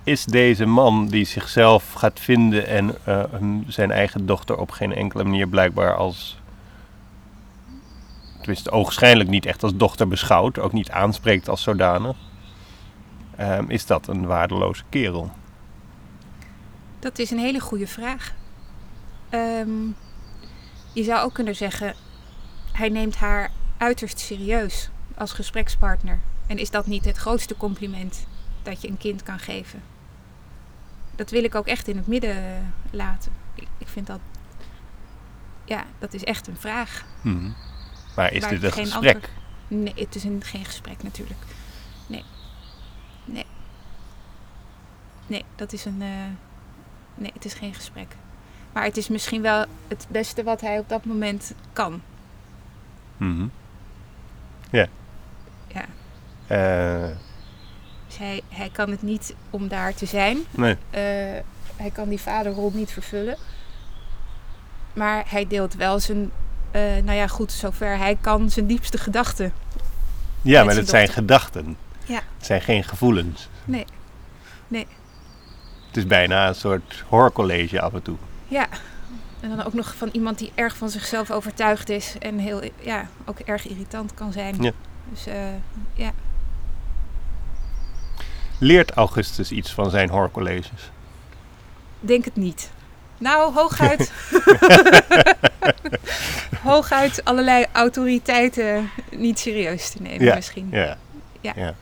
is 0.02 0.24
deze 0.24 0.66
man 0.66 1.06
die 1.08 1.24
zichzelf 1.24 1.92
gaat 1.92 2.20
vinden 2.20 2.66
en 2.66 2.94
eh, 3.04 3.24
zijn 3.66 3.90
eigen 3.90 4.26
dochter 4.26 4.56
op 4.56 4.70
geen 4.70 4.94
enkele 4.94 5.24
manier 5.24 5.48
blijkbaar 5.48 5.96
als. 5.96 6.40
Tenminste, 8.38 8.70
ogenschijnlijk 8.70 9.30
niet 9.30 9.46
echt 9.46 9.62
als 9.62 9.76
dochter 9.76 10.08
beschouwt, 10.08 10.58
ook 10.58 10.72
niet 10.72 10.90
aanspreekt 10.90 11.48
als 11.48 11.62
zodanig. 11.62 12.16
ehm, 13.36 13.64
is 13.70 13.86
dat 13.86 14.06
een 14.06 14.26
waardeloze 14.26 14.82
kerel? 14.88 15.30
Dat 16.98 17.18
is 17.18 17.30
een 17.30 17.38
hele 17.38 17.60
goede 17.60 17.86
vraag. 17.86 18.34
Ehm, 19.30 19.86
je 20.92 21.02
zou 21.04 21.24
ook 21.24 21.34
kunnen 21.34 21.56
zeggen, 21.56 21.94
hij 22.72 22.88
neemt 22.88 23.16
haar 23.16 23.50
uiterst 23.76 24.18
serieus 24.18 24.88
als 25.16 25.32
gesprekspartner. 25.32 26.18
En 26.46 26.58
is 26.58 26.70
dat 26.70 26.86
niet 26.86 27.04
het 27.04 27.16
grootste 27.16 27.56
compliment 27.56 28.26
dat 28.62 28.80
je 28.82 28.88
een 28.88 28.96
kind 28.98 29.22
kan 29.22 29.38
geven? 29.38 29.82
Dat 31.16 31.30
wil 31.30 31.44
ik 31.44 31.54
ook 31.54 31.66
echt 31.66 31.88
in 31.88 31.96
het 31.96 32.06
midden 32.06 32.36
eh, 32.36 32.52
laten. 32.90 33.32
Ik, 33.78 33.88
vind 33.88 34.06
dat, 34.06 34.20
ja, 35.64 35.84
dat 35.98 36.14
is 36.14 36.24
echt 36.24 36.46
een 36.46 36.56
vraag. 36.56 37.04
Mhm. 37.20 37.50
Maar 38.16 38.32
is 38.32 38.42
dit 38.42 38.62
een 38.62 38.72
gesprek? 38.72 39.14
antwoord- 39.14 39.36
Nee, 39.68 39.92
het 39.96 40.14
is 40.14 40.24
een, 40.24 40.42
geen 40.44 40.64
gesprek 40.64 41.02
natuurlijk. 41.02 41.40
Nee. 42.06 42.24
Nee. 43.24 43.46
Nee, 45.26 45.44
dat 45.56 45.72
is 45.72 45.84
een. 45.84 46.02
eh, 46.02 46.08
nee, 47.14 47.30
het 47.34 47.44
is 47.44 47.54
geen 47.54 47.74
gesprek. 47.74 48.16
Maar 48.78 48.86
het 48.86 48.96
is 48.96 49.08
misschien 49.08 49.42
wel 49.42 49.64
het 49.88 50.06
beste 50.08 50.42
wat 50.42 50.60
hij 50.60 50.78
op 50.78 50.88
dat 50.88 51.04
moment 51.04 51.52
kan. 51.72 52.02
Mhm. 53.16 53.46
Ja. 54.70 54.86
Ja. 55.66 55.84
Eh, 56.46 57.08
Dus 58.06 58.18
hij, 58.18 58.40
hij 58.48 58.68
kan 58.72 58.90
het 58.90 59.02
niet 59.02 59.34
om 59.50 59.68
daar 59.68 59.94
te 59.94 60.06
zijn. 60.06 60.38
nee. 60.50 60.76
Eh, 60.90 61.00
hij 61.76 61.90
kan 61.92 62.08
die 62.08 62.20
vaderrol 62.20 62.70
niet 62.74 62.90
vervullen. 62.90 63.36
Maar 64.92 65.24
hij 65.28 65.46
deelt 65.46 65.74
wel 65.74 66.00
zijn. 66.00 66.30
eh, 66.70 66.80
nou 66.82 67.12
ja, 67.12 67.26
goed, 67.26 67.52
zover 67.52 67.98
hij 67.98 68.16
kan 68.20 68.50
zijn 68.50 68.66
diepste 68.66 68.98
gedachten. 68.98 69.52
Ja, 70.42 70.64
maar 70.64 70.72
zijn 70.72 70.76
het 70.84 70.88
zijn 70.88 71.04
dochter. 71.06 71.22
gedachten. 71.22 71.76
Ja. 72.06 72.20
Het 72.36 72.46
zijn 72.46 72.60
geen 72.60 72.84
gevoelens. 72.84 73.48
Nee. 73.64 73.84
Nee. 74.68 74.86
Het 75.86 75.96
is 75.96 76.06
bijna 76.06 76.48
een 76.48 76.54
soort 76.54 77.04
hoorcollege 77.08 77.80
af 77.80 77.92
en 77.94 78.02
toe. 78.02 78.16
Ja, 78.48 78.68
en 79.40 79.48
dan 79.48 79.64
ook 79.64 79.74
nog 79.74 79.94
van 79.94 80.08
iemand 80.12 80.38
die 80.38 80.52
erg 80.54 80.76
van 80.76 80.90
zichzelf 80.90 81.30
overtuigd 81.30 81.88
is 81.88 82.14
en 82.18 82.38
heel, 82.38 82.62
ja, 82.80 83.08
ook 83.24 83.38
erg 83.38 83.66
irritant 83.66 84.14
kan 84.14 84.32
zijn. 84.32 84.62
Ja. 84.62 84.72
Dus 85.10 85.26
eh, 85.26 85.34
ja, 85.94 86.12
Leert 88.58 88.90
Augustus 88.90 89.50
iets 89.50 89.72
van 89.72 89.90
zijn 89.90 90.08
hoorcolleges? 90.08 90.90
denk 92.00 92.24
het 92.24 92.36
niet. 92.36 92.70
Nou, 93.18 93.52
hooguit. 93.54 94.12
hooguit 96.62 97.24
allerlei 97.24 97.66
autoriteiten 97.72 98.90
niet 99.10 99.38
serieus 99.38 99.90
te 99.90 100.02
nemen 100.02 100.24
Ja. 100.24 100.34
misschien. 100.34 100.68
Ja. 100.70 100.96
Ja. 101.40 101.52
ja. 101.56 101.74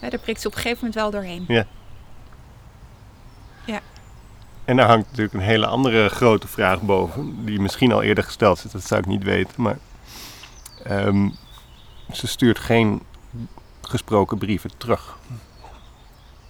Ja, 0.00 0.10
daar 0.10 0.20
prikt 0.20 0.40
ze 0.40 0.46
op 0.46 0.54
een 0.54 0.60
gegeven 0.60 0.84
moment 0.84 0.94
wel 0.94 1.10
doorheen. 1.10 1.66
En 4.68 4.76
daar 4.76 4.86
hangt 4.86 5.06
natuurlijk 5.06 5.34
een 5.34 5.40
hele 5.40 5.66
andere 5.66 6.08
grote 6.08 6.48
vraag 6.48 6.82
boven, 6.82 7.44
die 7.44 7.60
misschien 7.60 7.92
al 7.92 8.02
eerder 8.02 8.24
gesteld 8.24 8.64
is, 8.64 8.70
dat 8.70 8.84
zou 8.84 9.00
ik 9.00 9.06
niet 9.06 9.22
weten. 9.22 9.62
Maar 9.62 9.78
ehm, 10.84 11.28
ze 12.12 12.26
stuurt 12.26 12.58
geen 12.58 13.02
gesproken 13.82 14.38
brieven 14.38 14.70
terug. 14.76 15.18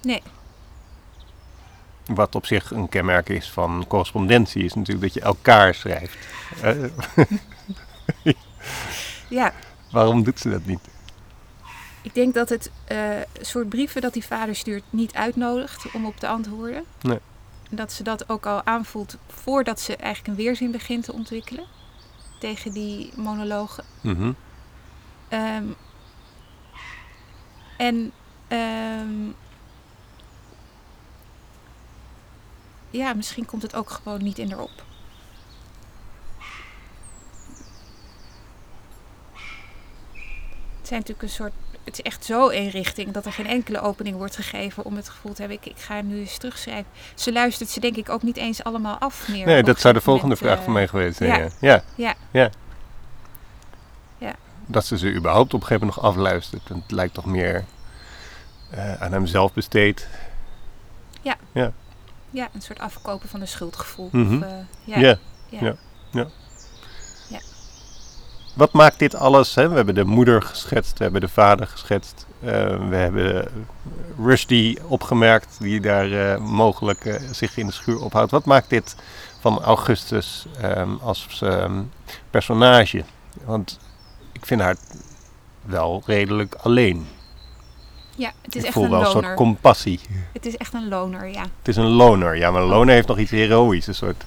Nee. 0.01 0.21
Wat 2.05 2.35
op 2.35 2.45
zich 2.45 2.71
een 2.71 2.89
kenmerk 2.89 3.29
is 3.29 3.49
van 3.49 3.85
correspondentie, 3.87 4.63
is 4.63 4.73
natuurlijk 4.73 5.13
dat 5.13 5.13
je 5.13 5.21
elkaar 5.21 5.73
schrijft. 5.73 6.17
Ja, 9.29 9.53
waarom 9.91 10.23
doet 10.23 10.39
ze 10.39 10.49
dat 10.49 10.65
niet? 10.65 10.79
ik 12.01 12.13
denk 12.13 12.33
dat 12.33 12.49
het 12.49 12.71
eh, 12.85 12.97
soort 13.41 13.69
brieven 13.69 14.01
dat 14.01 14.13
die 14.13 14.25
vader 14.25 14.55
stuurt 14.55 14.83
niet 14.89 15.13
uitnodigt 15.13 15.91
om 15.91 16.05
op 16.05 16.17
te 16.17 16.27
antwoorden. 16.27 16.83
Nee. 17.01 17.19
Dat 17.69 17.91
ze 17.91 18.03
dat 18.03 18.29
ook 18.29 18.45
al 18.45 18.65
aanvoelt 18.65 19.17
voordat 19.27 19.79
ze 19.79 19.95
eigenlijk 19.95 20.27
een 20.27 20.43
weerzin 20.43 20.71
begint 20.71 21.03
te 21.03 21.13
ontwikkelen 21.13 21.65
tegen 22.39 22.71
die 22.71 23.11
monologen. 23.15 23.83
Mhm. 24.01 24.31
Ehm, 25.27 25.65
en 27.77 28.11
ehm, 28.47 29.31
ja, 32.89 33.13
misschien 33.13 33.45
komt 33.45 33.61
het 33.61 33.75
ook 33.75 33.89
gewoon 33.89 34.23
niet 34.23 34.37
in 34.37 34.51
erop. 34.51 34.83
Het 40.77 40.87
zijn 40.87 40.99
natuurlijk 40.99 41.21
een 41.21 41.29
soort. 41.29 41.53
Het 41.89 41.99
is 41.99 42.11
echt 42.11 42.25
zo 42.25 42.47
één 42.47 42.69
richting 42.69 43.11
dat 43.11 43.25
er 43.25 43.33
geen 43.33 43.47
enkele 43.47 43.81
opening 43.81 44.17
wordt 44.17 44.35
gegeven 44.35 44.85
om 44.85 44.95
het 44.95 45.09
gevoel 45.09 45.33
te 45.33 45.41
hebben: 45.41 45.57
ik, 45.61 45.65
ik 45.65 45.81
ga 45.81 46.01
nu 46.01 46.19
eens 46.19 46.37
terugschrijven. 46.37 46.91
Ze 47.15 47.31
luistert 47.31 47.69
ze 47.69 47.79
denk 47.79 47.95
ik 47.95 48.09
ook 48.09 48.23
niet 48.23 48.37
eens 48.37 48.63
allemaal 48.63 48.97
af 48.97 49.27
meer. 49.27 49.45
Nee, 49.45 49.63
dat 49.63 49.79
zou 49.79 49.93
de 49.93 50.01
volgende 50.01 50.35
vraag 50.35 50.57
eh, 50.57 50.63
van 50.63 50.73
mij 50.73 50.87
geweest 50.87 51.17
zijn. 51.17 51.29
ja. 51.29 51.37
Ja. 51.37 51.49
Ja. 51.59 51.83
Ja. 51.95 52.15
ja. 52.31 52.49
Ja. 54.17 54.35
Dat 54.65 54.85
ze 54.85 54.97
ze 54.97 55.13
überhaupt 55.13 55.53
op 55.53 55.61
een 55.61 55.67
gegeven 55.67 55.87
moment 55.87 56.03
nog 56.03 56.13
afluistert. 56.13 56.69
Het 56.69 56.91
lijkt 56.91 57.13
toch 57.13 57.25
meer 57.25 57.65
eh, 58.71 59.01
aan 59.01 59.11
hemzelf 59.11 59.53
besteed. 59.53 60.07
Ja, 62.31 62.49
een 62.53 62.61
soort 62.61 62.79
afkopen 62.79 63.29
van 63.29 63.39
de 63.39 63.45
schuldgevoel. 63.45 64.09
Mhm. 64.11 64.35
Of, 64.35 64.41
eh, 64.41 64.49
ja. 64.83 64.99
Ja. 64.99 65.17
ja. 65.49 65.75
Ja. 66.11 66.27
Wat 68.53 68.71
maakt 68.71 68.99
dit 68.99 69.15
alles? 69.15 69.55
Hè? 69.55 69.69
We 69.69 69.75
hebben 69.75 69.95
de 69.95 70.03
moeder 70.05 70.41
geschetst, 70.41 70.97
we 70.97 71.03
hebben 71.03 71.21
de 71.21 71.29
vader 71.29 71.67
geschetst. 71.67 72.25
eh, 72.39 72.49
we 72.89 72.95
hebben 72.95 73.47
Rushdie 74.23 74.79
opgemerkt, 74.87 75.57
die 75.59 75.81
daar 75.81 76.11
eh, 76.11 76.39
mogelijk 76.41 77.05
eh, 77.05 77.15
zich 77.31 77.57
in 77.57 77.65
de 77.65 77.71
schuur 77.71 77.99
ophoudt. 78.03 78.31
Wat 78.31 78.45
maakt 78.45 78.69
dit 78.69 78.95
van 79.39 79.61
Augustus 79.63 80.45
ehm, 80.61 80.89
als 81.01 81.41
ehm, 81.43 81.81
personage? 82.29 83.03
Want 83.43 83.79
ik 84.31 84.45
vind 84.45 84.61
haar 84.61 84.75
wel 85.61 86.03
redelijk 86.05 86.55
alleen. 86.55 87.07
Ja, 88.15 88.31
het 88.41 88.55
is 88.55 88.61
ik 88.61 88.65
echt 88.67 88.73
voel 88.73 88.83
een 88.83 88.89
wel 88.89 88.99
een 89.01 89.11
soort 89.11 89.33
compassie. 89.33 89.99
Het 90.33 90.45
is 90.45 90.57
echt 90.57 90.73
een 90.73 90.87
loner, 90.87 91.27
ja. 91.27 91.41
Het 91.41 91.67
is 91.67 91.75
een 91.75 91.87
loner. 91.87 92.37
Ja, 92.37 92.51
maar 92.51 92.61
een 92.61 92.67
loner 92.67 92.93
heeft 92.93 93.07
nog 93.07 93.17
iets 93.17 93.31
heroïs. 93.31 93.87
Een 93.87 93.95
soort 93.95 94.23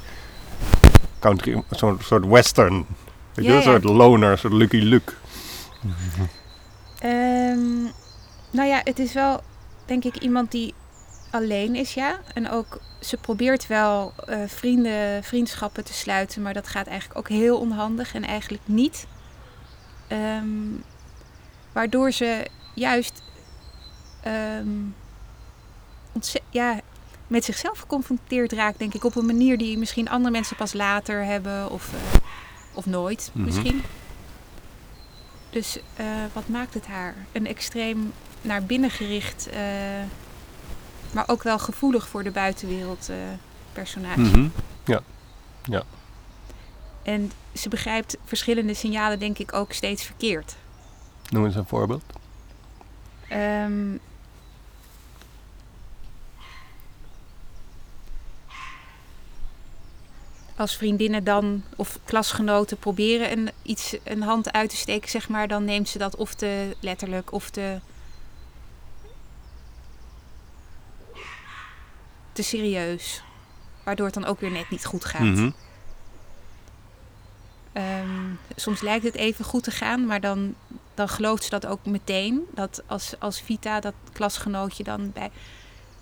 country, 1.18 1.52
een 1.52 1.64
soort, 1.70 2.04
soort 2.04 2.26
western. 2.26 2.87
Weet 3.34 3.46
je, 3.46 3.52
een 3.52 3.62
soort 3.62 3.84
loner, 3.84 4.30
een 4.30 4.38
soort 4.38 4.52
Lucky 4.52 4.76
Luke. 4.76 5.12
Ehm, 6.98 7.82
nou 8.50 8.68
ja, 8.68 8.80
het 8.84 8.98
is 8.98 9.12
wel, 9.12 9.40
denk 9.84 10.04
ik, 10.04 10.16
iemand 10.16 10.50
die 10.50 10.74
alleen 11.30 11.74
is, 11.74 11.94
ja. 11.94 12.20
En 12.34 12.50
ook, 12.50 12.80
ze 13.00 13.16
probeert 13.16 13.66
wel 13.66 14.12
eh, 14.26 14.38
vrienden, 14.46 15.24
vriendschappen 15.24 15.84
te 15.84 15.92
sluiten, 15.92 16.42
maar 16.42 16.54
dat 16.54 16.68
gaat 16.68 16.86
eigenlijk 16.86 17.18
ook 17.18 17.28
heel 17.28 17.58
onhandig 17.58 18.14
en 18.14 18.24
eigenlijk 18.24 18.62
niet. 18.66 19.06
Ehm, 20.08 20.46
waardoor 21.72 22.12
ze 22.12 22.46
juist, 22.74 23.22
ehm, 24.22 24.68
ja, 26.50 26.80
met 27.26 27.44
zichzelf 27.44 27.78
geconfronteerd 27.78 28.52
raakt, 28.52 28.78
denk 28.78 28.94
ik, 28.94 29.04
op 29.04 29.16
een 29.16 29.26
manier 29.26 29.58
die 29.58 29.78
misschien 29.78 30.08
andere 30.08 30.30
mensen 30.30 30.56
pas 30.56 30.72
later 30.72 31.24
hebben 31.24 31.70
of, 31.70 31.92
eh, 31.92 32.18
of 32.72 32.87
nooit 32.87 33.30
Mhm. 33.32 33.44
misschien. 33.44 33.82
Dus 35.50 35.78
eh, 35.96 36.06
wat 36.32 36.48
maakt 36.48 36.74
het 36.74 36.87
haar? 36.87 37.14
Een 37.32 37.46
extreem 37.46 38.12
naar 38.40 38.62
binnen 38.62 38.90
gericht, 38.90 39.48
eh, 39.48 39.61
maar 41.11 41.24
ook 41.28 41.42
wel 41.42 41.58
gevoelig 41.58 42.08
voor 42.08 42.22
de 42.22 42.30
buitenwereld 42.30 43.08
eh, 43.08 43.16
personage. 43.72 44.20
Mhm. 44.20 44.48
En 47.02 47.32
ze 47.54 47.68
begrijpt 47.68 48.16
verschillende 48.24 48.74
signalen, 48.74 49.18
denk 49.18 49.38
ik, 49.38 49.52
ook 49.54 49.72
steeds 49.72 50.02
verkeerd. 50.04 50.56
Noem 51.30 51.44
eens 51.44 51.54
een 51.54 51.66
voorbeeld. 51.66 52.02
Ehm, 53.28 53.96
als 60.56 60.76
vriendinnen 60.76 61.24
dan 61.24 61.64
of 61.76 61.98
klasgenoten 62.04 62.76
proberen 62.76 63.32
een, 63.32 63.50
iets, 63.62 63.96
een 64.04 64.22
hand 64.22 64.52
uit 64.52 64.70
te 64.70 64.76
steken, 64.76 65.10
zeg 65.10 65.28
maar, 65.28 65.48
dan 65.48 65.64
neemt 65.64 65.88
ze 65.88 65.98
dat 65.98 66.16
of 66.16 66.34
te 66.34 66.76
letterlijk 66.80 67.32
of 67.32 67.50
te, 67.50 67.78
te 72.32 72.42
serieus. 72.42 73.22
Waardoor 73.84 74.06
het 74.06 74.14
dan 74.14 74.24
ook 74.24 74.40
weer 74.40 74.50
net 74.50 74.70
niet 74.70 74.84
goed 74.84 75.04
gaat. 75.04 75.20
Mhm. 75.20 75.50
Ehm, 77.72 78.34
soms 78.56 78.80
lijkt 78.80 79.04
het 79.04 79.14
even 79.14 79.44
goed 79.44 79.62
te 79.62 79.70
gaan, 79.70 80.06
maar 80.06 80.20
dan, 80.20 80.54
dan 80.94 81.08
gelooft 81.08 81.44
ze 81.44 81.50
dat 81.50 81.66
ook 81.66 81.86
meteen. 81.86 82.44
Dat 82.54 82.82
als, 82.86 83.14
als 83.18 83.40
Vita, 83.40 83.80
dat 83.80 83.94
klasgenootje, 84.12 84.84
dan 84.84 85.12
bij 85.12 85.30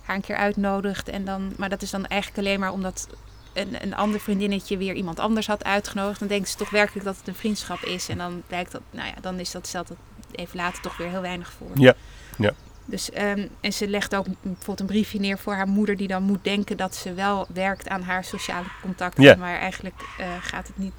haar 0.01 0.15
een 0.15 0.21
keer 0.21 0.35
uitnodigt. 0.35 1.09
En 1.09 1.25
dan, 1.25 1.53
maar 1.57 1.69
dat 1.69 1.81
is 1.81 1.89
dan 1.89 2.05
eigenlijk 2.05 2.47
alleen 2.47 2.59
maar 2.59 2.71
omdat 2.71 3.07
een, 3.53 3.83
een 3.83 3.95
ander 3.95 4.19
vriendinnetje 4.19 4.77
weer 4.77 4.93
iemand 4.93 5.19
anders 5.19 5.47
had 5.47 5.63
uitgenodigd. 5.63 6.19
Dan 6.19 6.27
denkt 6.27 6.49
ze 6.49 6.57
toch 6.57 6.69
werkelijk 6.69 7.05
dat 7.05 7.17
het 7.17 7.27
een 7.27 7.35
vriendschap 7.35 7.79
is. 7.79 8.09
En 8.09 8.17
dan 8.17 8.43
blijkt 8.47 8.71
dat, 8.71 8.81
nou 8.91 9.07
ja, 9.07 9.15
dan 9.21 9.39
is 9.39 9.51
dat, 9.51 9.67
stelt 9.67 9.87
dat 9.87 9.97
even 10.31 10.57
later 10.57 10.81
toch 10.81 10.97
weer 10.97 11.09
heel 11.09 11.21
weinig 11.21 11.51
voor. 11.51 11.69
Ja, 11.73 11.93
ja. 12.37 12.53
Dus, 12.85 13.11
ehm, 13.11 13.47
en 13.61 13.73
ze 13.73 13.87
legt 13.87 14.15
ook 14.15 14.25
bijvoorbeeld 14.41 14.79
een 14.79 14.85
briefje 14.85 15.19
neer 15.19 15.37
voor 15.37 15.53
haar 15.53 15.67
moeder, 15.67 15.97
die 15.97 16.07
dan 16.07 16.23
moet 16.23 16.43
denken 16.43 16.77
dat 16.77 16.95
ze 16.95 17.13
wel 17.13 17.47
werkt 17.53 17.89
aan 17.89 18.01
haar 18.01 18.23
sociale 18.23 18.67
contacten. 18.81 19.39
Maar 19.39 19.57
eigenlijk 19.57 19.95
eh, 20.17 20.27
gaat 20.41 20.67
het 20.67 20.77
niet. 20.77 20.93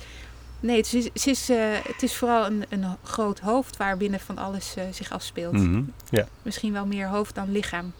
Nee, 0.60 0.76
het 0.76 0.92
is, 0.92 1.04
het 1.04 1.26
is, 1.26 1.48
eh, 1.48 1.58
het 1.82 2.02
is 2.02 2.16
vooral 2.16 2.46
een, 2.46 2.64
een 2.68 2.84
groot 3.02 3.40
hoofd 3.40 3.76
waarbinnen 3.76 4.20
van 4.20 4.38
alles 4.38 4.74
eh, 4.76 4.84
zich 4.90 5.10
afspeelt. 5.10 5.52
Mhm. 5.52 5.82
Ja. 6.10 6.26
Misschien 6.42 6.72
wel 6.72 6.86
meer 6.86 7.08
hoofd 7.08 7.34
dan 7.34 7.52
lichaam. 7.52 7.92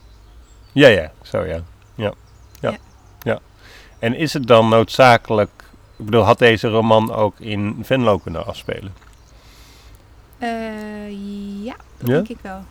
ja, 0.72 0.88
ja, 0.88 1.12
zo 1.22 1.44
ja. 1.44 1.62
Ja. 1.94 2.14
ja. 2.60 2.70
Ja. 2.70 2.78
En 4.02 4.14
is 4.14 4.32
het 4.32 4.46
dan 4.46 4.68
noodzakelijk... 4.68 5.50
Ik 5.96 6.04
bedoel, 6.04 6.22
had 6.22 6.38
deze 6.38 6.68
roman 6.68 7.14
ook 7.14 7.40
in 7.40 7.78
Venlo 7.82 8.18
kunnen 8.18 8.46
afspelen? 8.46 8.94
Eh, 10.38 10.48
ja, 11.64 11.76
dat 11.98 12.08
Ja? 12.08 12.14
denk 12.14 12.28
ik 12.28 12.38
wel. 12.42 12.64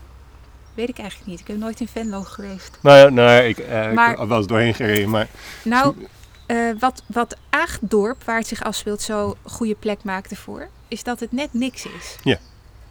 Weet 0.73 0.89
ik 0.89 0.97
eigenlijk 0.97 1.29
niet. 1.29 1.39
Ik 1.39 1.47
heb 1.47 1.57
nooit 1.57 1.79
in 1.79 1.87
Venlo 1.87 2.21
geweest. 2.21 2.77
Nou 2.81 2.97
ja, 2.97 3.09
nou, 3.09 3.41
ik, 3.43 3.57
eh, 3.57 3.91
Maar- 3.91 4.11
ik 4.11 4.17
heb 4.19 4.27
wel 4.27 4.37
eens 4.37 4.47
doorheen 4.47 4.73
gereden, 4.73 5.09
maar... 5.09 5.27
Nou, 5.63 5.95
eh, 6.45 6.57
wat, 6.79 7.03
wat 7.05 7.37
Aagdorp, 7.49 8.23
waar 8.23 8.37
het 8.37 8.47
zich 8.47 8.63
afspeelt, 8.63 9.01
zo 9.01 9.35
goede 9.43 9.75
plek 9.75 10.03
maakt 10.03 10.31
ervoor, 10.31 10.67
is 10.87 11.03
dat 11.03 11.19
het 11.19 11.31
net 11.31 11.53
niks 11.53 11.85
is. 11.85 12.15
Ja. 12.23 12.37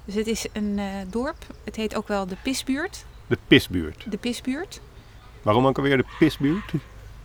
Dus 0.04 0.14
het 0.14 0.26
is 0.26 0.46
een 0.52 0.78
eh, 0.78 0.84
dorp. 1.10 1.36
Het 1.64 1.76
heet 1.76 1.94
ook 1.96 2.08
wel 2.08 2.26
de 2.26 2.36
Pisbuurt. 2.42 3.04
De 3.26 3.38
pisbuurt. 3.46 4.04
De 4.10 4.16
Pisbuurt. 4.16 4.80
Waarom 5.42 5.66
ook 5.66 5.76
alweer 5.76 5.96
de 5.96 6.04
pisbuurt? 6.18 6.72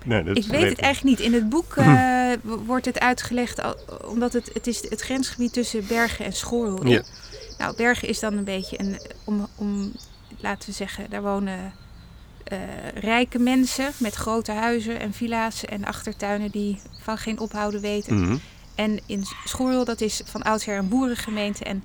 Nee, 0.06 0.24
dat 0.24 0.38
Ik 0.38 0.46
weet 0.46 0.70
het 0.70 0.80
eigenlijk 0.80 1.18
niet. 1.18 1.28
In 1.28 1.34
het 1.34 1.50
boek 1.50 1.76
eh, 1.76 2.32
wordt 2.44 2.86
het 2.86 3.00
uitgelegd 3.00 3.62
omdat 4.06 4.34
het, 4.34 4.50
het 4.54 4.68
is 4.68 4.90
het 4.90 5.02
grensgebied 5.02 5.54
tussen 5.54 5.88
Bergen 5.88 6.26
en 6.26 6.34
Schorl. 6.34 6.88
Ja. 6.88 7.04
Nou, 7.58 7.76
Bergen 7.76 8.08
is 8.08 8.20
dan 8.20 8.38
een 8.38 8.44
beetje 8.44 8.80
een, 8.80 9.00
om, 9.24 9.48
om 9.56 9.92
laten 10.40 10.70
we 10.70 10.76
zeggen, 10.76 11.10
daar 11.10 11.22
wonen 11.22 11.74
eh, 12.44 12.58
rijke 12.96 13.40
mensen 13.40 13.92
met 13.98 14.16
grote 14.16 14.52
huizen 14.52 15.00
en 15.00 15.14
villa's 15.14 15.66
en 15.66 15.86
achtertuinen 15.86 16.52
die 16.52 16.80
van 17.02 17.18
geen 17.18 17.40
ophouden 17.40 17.82
weten. 17.82 18.22
Mhm. 18.22 18.38
En 18.76 19.00
in 19.06 19.24
Schorl, 19.46 19.86
dat 19.86 20.02
is 20.02 20.22
van 20.26 20.44
oudsher 20.44 20.78
een 20.78 20.90
boerengemeente. 20.90 21.64
En 21.64 21.84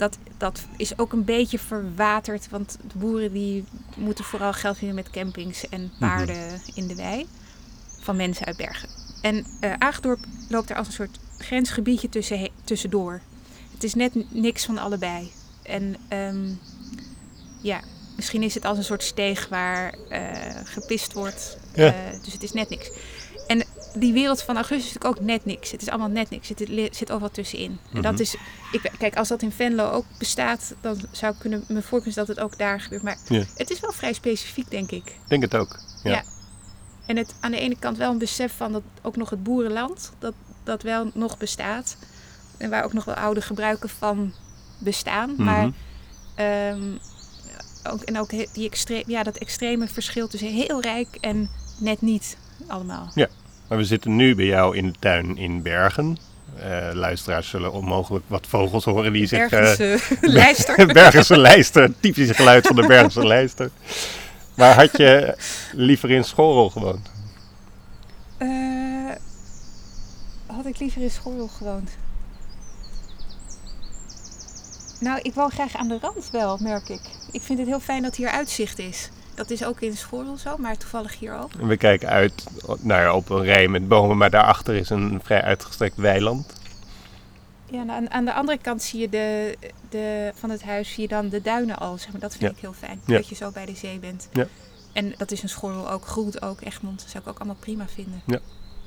dat, 0.00 0.18
dat 0.36 0.64
is 0.76 0.98
ook 0.98 1.12
een 1.12 1.24
beetje 1.24 1.58
verwaterd. 1.58 2.48
Want 2.48 2.78
de 2.92 2.98
boeren 2.98 3.32
die 3.32 3.64
moeten 3.96 4.24
vooral 4.24 4.52
geld 4.52 4.76
verdienen 4.76 5.02
met 5.04 5.12
campings 5.12 5.68
en 5.68 5.92
paarden 5.98 6.60
in 6.74 6.86
de 6.86 6.94
wei. 6.94 7.26
Van 8.00 8.16
mensen 8.16 8.46
uit 8.46 8.56
Bergen. 8.56 8.88
En 9.22 9.46
eh 9.60 9.72
Aagdorp 9.78 10.24
loopt 10.48 10.68
daar 10.68 10.76
als 10.76 10.86
een 10.86 10.92
soort 10.92 11.18
grensgebiedje 11.38 12.08
tussen, 12.08 12.48
tussendoor. 12.64 13.20
Het 13.72 13.84
is 13.84 13.94
net 13.94 14.32
niks 14.32 14.64
van 14.64 14.78
allebei. 14.78 15.32
En 15.62 15.96
ehm, 16.08 16.48
ja, 17.60 17.80
misschien 18.16 18.42
is 18.42 18.54
het 18.54 18.64
als 18.64 18.78
een 18.78 18.84
soort 18.84 19.02
steeg 19.02 19.48
waar 19.48 19.94
eh, 20.08 20.56
gepist 20.64 21.12
wordt. 21.12 21.58
Ja. 21.74 21.92
Eh, 21.92 22.22
dus 22.22 22.32
het 22.32 22.42
is 22.42 22.52
net 22.52 22.68
niks. 22.68 22.90
En 23.46 23.64
die 23.94 24.12
wereld 24.12 24.42
van 24.42 24.54
Augustus 24.54 24.86
is 24.88 24.92
natuurlijk 24.94 25.20
ook 25.20 25.26
net 25.26 25.44
niks. 25.44 25.70
Het 25.70 25.82
is 25.82 25.88
allemaal 25.88 26.08
net 26.08 26.30
niks. 26.30 26.48
Het 26.48 26.96
zit 26.96 27.10
overal 27.10 27.30
tussenin. 27.30 27.78
En 27.92 28.02
dat 28.02 28.12
Mhm. 28.12 28.20
is, 28.22 28.36
ik, 28.72 28.92
kijk, 28.98 29.16
als 29.16 29.28
dat 29.28 29.42
in 29.42 29.52
Venlo 29.52 29.90
ook 29.90 30.04
bestaat, 30.18 30.74
dan 30.80 31.00
zou 31.10 31.32
ik 31.32 31.38
kunnen, 31.38 31.64
me 31.68 31.82
voorstellen 31.82 32.14
dat 32.14 32.28
het 32.28 32.40
ook 32.40 32.58
daar 32.58 32.80
gebeurt. 32.80 33.02
Maar 33.02 33.18
Ja. 33.28 33.44
het 33.54 33.70
is 33.70 33.80
wel 33.80 33.92
vrij 33.92 34.12
specifiek, 34.12 34.70
denk 34.70 34.90
ik. 34.90 35.06
Ik 35.06 35.14
denk 35.28 35.42
het 35.42 35.54
ook. 35.56 35.78
Ja. 36.02 36.10
Ja. 36.10 36.22
En 37.06 37.16
het 37.16 37.34
aan 37.40 37.50
de 37.50 37.58
ene 37.58 37.76
kant 37.78 37.96
wel 37.96 38.10
een 38.10 38.18
besef 38.18 38.52
van 38.56 38.72
dat 38.72 38.82
ook 39.02 39.16
nog 39.16 39.30
het 39.30 39.42
boerenland, 39.42 40.12
dat, 40.18 40.34
dat 40.64 40.82
wel 40.82 41.10
nog 41.14 41.38
bestaat. 41.38 41.96
En 42.58 42.70
waar 42.70 42.84
ook 42.84 42.92
nog 42.92 43.04
wel 43.04 43.14
oude 43.14 43.40
gebruiken 43.42 43.88
van 43.88 44.32
bestaan. 44.78 45.30
Mhm. 45.30 45.42
Maar 45.44 45.70
ehm, 46.34 46.82
ook, 47.90 48.00
en 48.02 48.18
ook 48.18 48.30
die 48.30 48.66
extre 48.68 49.02
ja, 49.06 49.22
dat 49.22 49.36
extreme 49.36 49.88
verschil 49.88 50.28
tussen 50.28 50.48
heel 50.52 50.80
rijk 50.80 51.16
en 51.20 51.50
net 51.78 52.00
niet 52.00 52.36
allemaal. 52.66 53.12
Maar 53.70 53.78
we 53.78 53.84
zitten 53.84 54.16
nu 54.16 54.34
bij 54.34 54.44
jou 54.44 54.76
in 54.76 54.86
de 54.86 54.98
tuin 54.98 55.36
in 55.36 55.62
Bergen. 55.62 56.16
Eh, 56.56 56.90
luisteraars 56.92 57.48
zullen 57.48 57.72
onmogelijk 57.72 58.24
wat 58.28 58.46
vogels 58.46 58.84
horen 58.84 59.12
die 59.12 59.26
zich... 59.26 59.38
Ergens 59.38 59.78
eh, 59.78 59.94
eh, 59.94 60.00
lijster. 60.40 60.86
Bergense 60.92 61.38
lijster, 61.38 61.92
typisch 62.00 62.30
geluid 62.30 62.66
van 62.66 62.76
de 62.76 62.86
Bergense 62.86 63.26
lijster. 63.36 63.70
Maar 64.54 64.74
had 64.74 64.96
je 64.96 65.36
liever 65.72 66.10
in 66.10 66.24
Schorrel 66.24 66.70
gewoond? 66.70 67.10
Eh, 68.36 68.48
had 70.46 70.66
ik 70.66 70.78
liever 70.78 71.02
in 71.02 71.10
Schorrel 71.10 71.48
gewoond? 71.48 71.90
Nou, 75.00 75.18
ik 75.22 75.34
woon 75.34 75.50
graag 75.50 75.76
aan 75.76 75.88
de 75.88 75.98
rand 76.00 76.28
wel, 76.32 76.58
merk 76.60 76.88
ik. 76.88 77.02
Ik 77.32 77.42
vind 77.42 77.58
het 77.58 77.68
heel 77.68 77.80
fijn 77.80 78.02
dat 78.02 78.16
hier 78.16 78.30
uitzicht 78.30 78.78
is. 78.78 79.10
Dat 79.40 79.50
is 79.50 79.64
ook 79.64 79.80
in 79.80 79.96
Schorrel 79.96 80.36
zo, 80.36 80.56
maar 80.56 80.76
toevallig 80.76 81.18
hier 81.18 81.34
ook. 81.38 81.50
En 81.58 81.66
we 81.66 81.76
kijken 81.76 82.08
uit 82.08 82.44
naar 82.80 83.12
op 83.14 83.28
een 83.30 83.42
rij 83.44 83.68
met 83.68 83.88
bomen, 83.88 84.16
maar 84.16 84.30
daarachter 84.30 84.74
is 84.74 84.90
een 84.90 85.20
vrij 85.24 85.42
uitgestrekt 85.42 85.96
weiland. 85.96 86.52
Ja, 87.70 87.80
en 87.80 87.90
aan, 87.90 88.10
aan 88.10 88.24
de 88.24 88.32
andere 88.32 88.58
kant 88.58 88.82
zie 88.82 89.00
je 89.00 89.08
de, 89.08 89.56
de, 89.88 90.32
van 90.34 90.50
het 90.50 90.62
huis 90.62 90.92
zie 90.92 91.02
je 91.02 91.08
dan 91.08 91.28
de 91.28 91.42
duinen 91.42 91.78
al. 91.78 91.98
Zeg 91.98 92.12
maar. 92.12 92.20
Dat 92.20 92.30
vind 92.30 92.42
Ja. 92.42 92.48
ik 92.50 92.56
heel 92.60 92.72
fijn, 92.72 93.00
Ja. 93.06 93.16
dat 93.16 93.28
je 93.28 93.34
zo 93.34 93.50
bij 93.50 93.66
de 93.66 93.74
zee 93.76 93.98
bent. 93.98 94.28
Ja. 94.32 94.46
En 94.92 95.14
dat 95.16 95.30
is 95.30 95.42
een 95.42 95.48
Schorrel 95.48 95.90
ook, 95.90 96.06
Groet 96.06 96.42
ook, 96.42 96.60
Egmond. 96.60 96.98
Dat 97.00 97.10
zou 97.10 97.22
ik 97.22 97.28
ook 97.30 97.38
allemaal 97.38 97.56
prima 97.60 97.86
vinden. 97.94 98.22
Ja. 98.26 98.38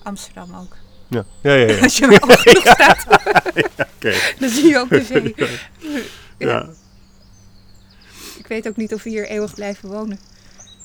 Amsterdam 0.03 0.55
ook. 0.55 0.75
Ja, 1.07 1.23
ja, 1.41 1.53
ja. 1.53 1.67
ja. 1.73 1.81
Als 1.83 1.97
je 1.97 2.07
maar 2.07 2.21
hoog 2.27 2.41
genoeg 2.41 2.67
staat, 2.67 3.05
Oké. 3.95 4.13
dan 4.39 4.49
zie 4.49 4.67
je 4.67 4.77
ook 4.79 4.89
de 4.89 5.03
zee. 5.03 5.35
Ja. 6.49 6.69
Ik 8.37 8.47
weet 8.47 8.67
ook 8.67 8.75
niet 8.77 8.93
of 8.93 9.03
we 9.03 9.09
hier 9.09 9.27
eeuwig 9.27 9.53
blijven 9.53 9.89
wonen. 9.89 10.19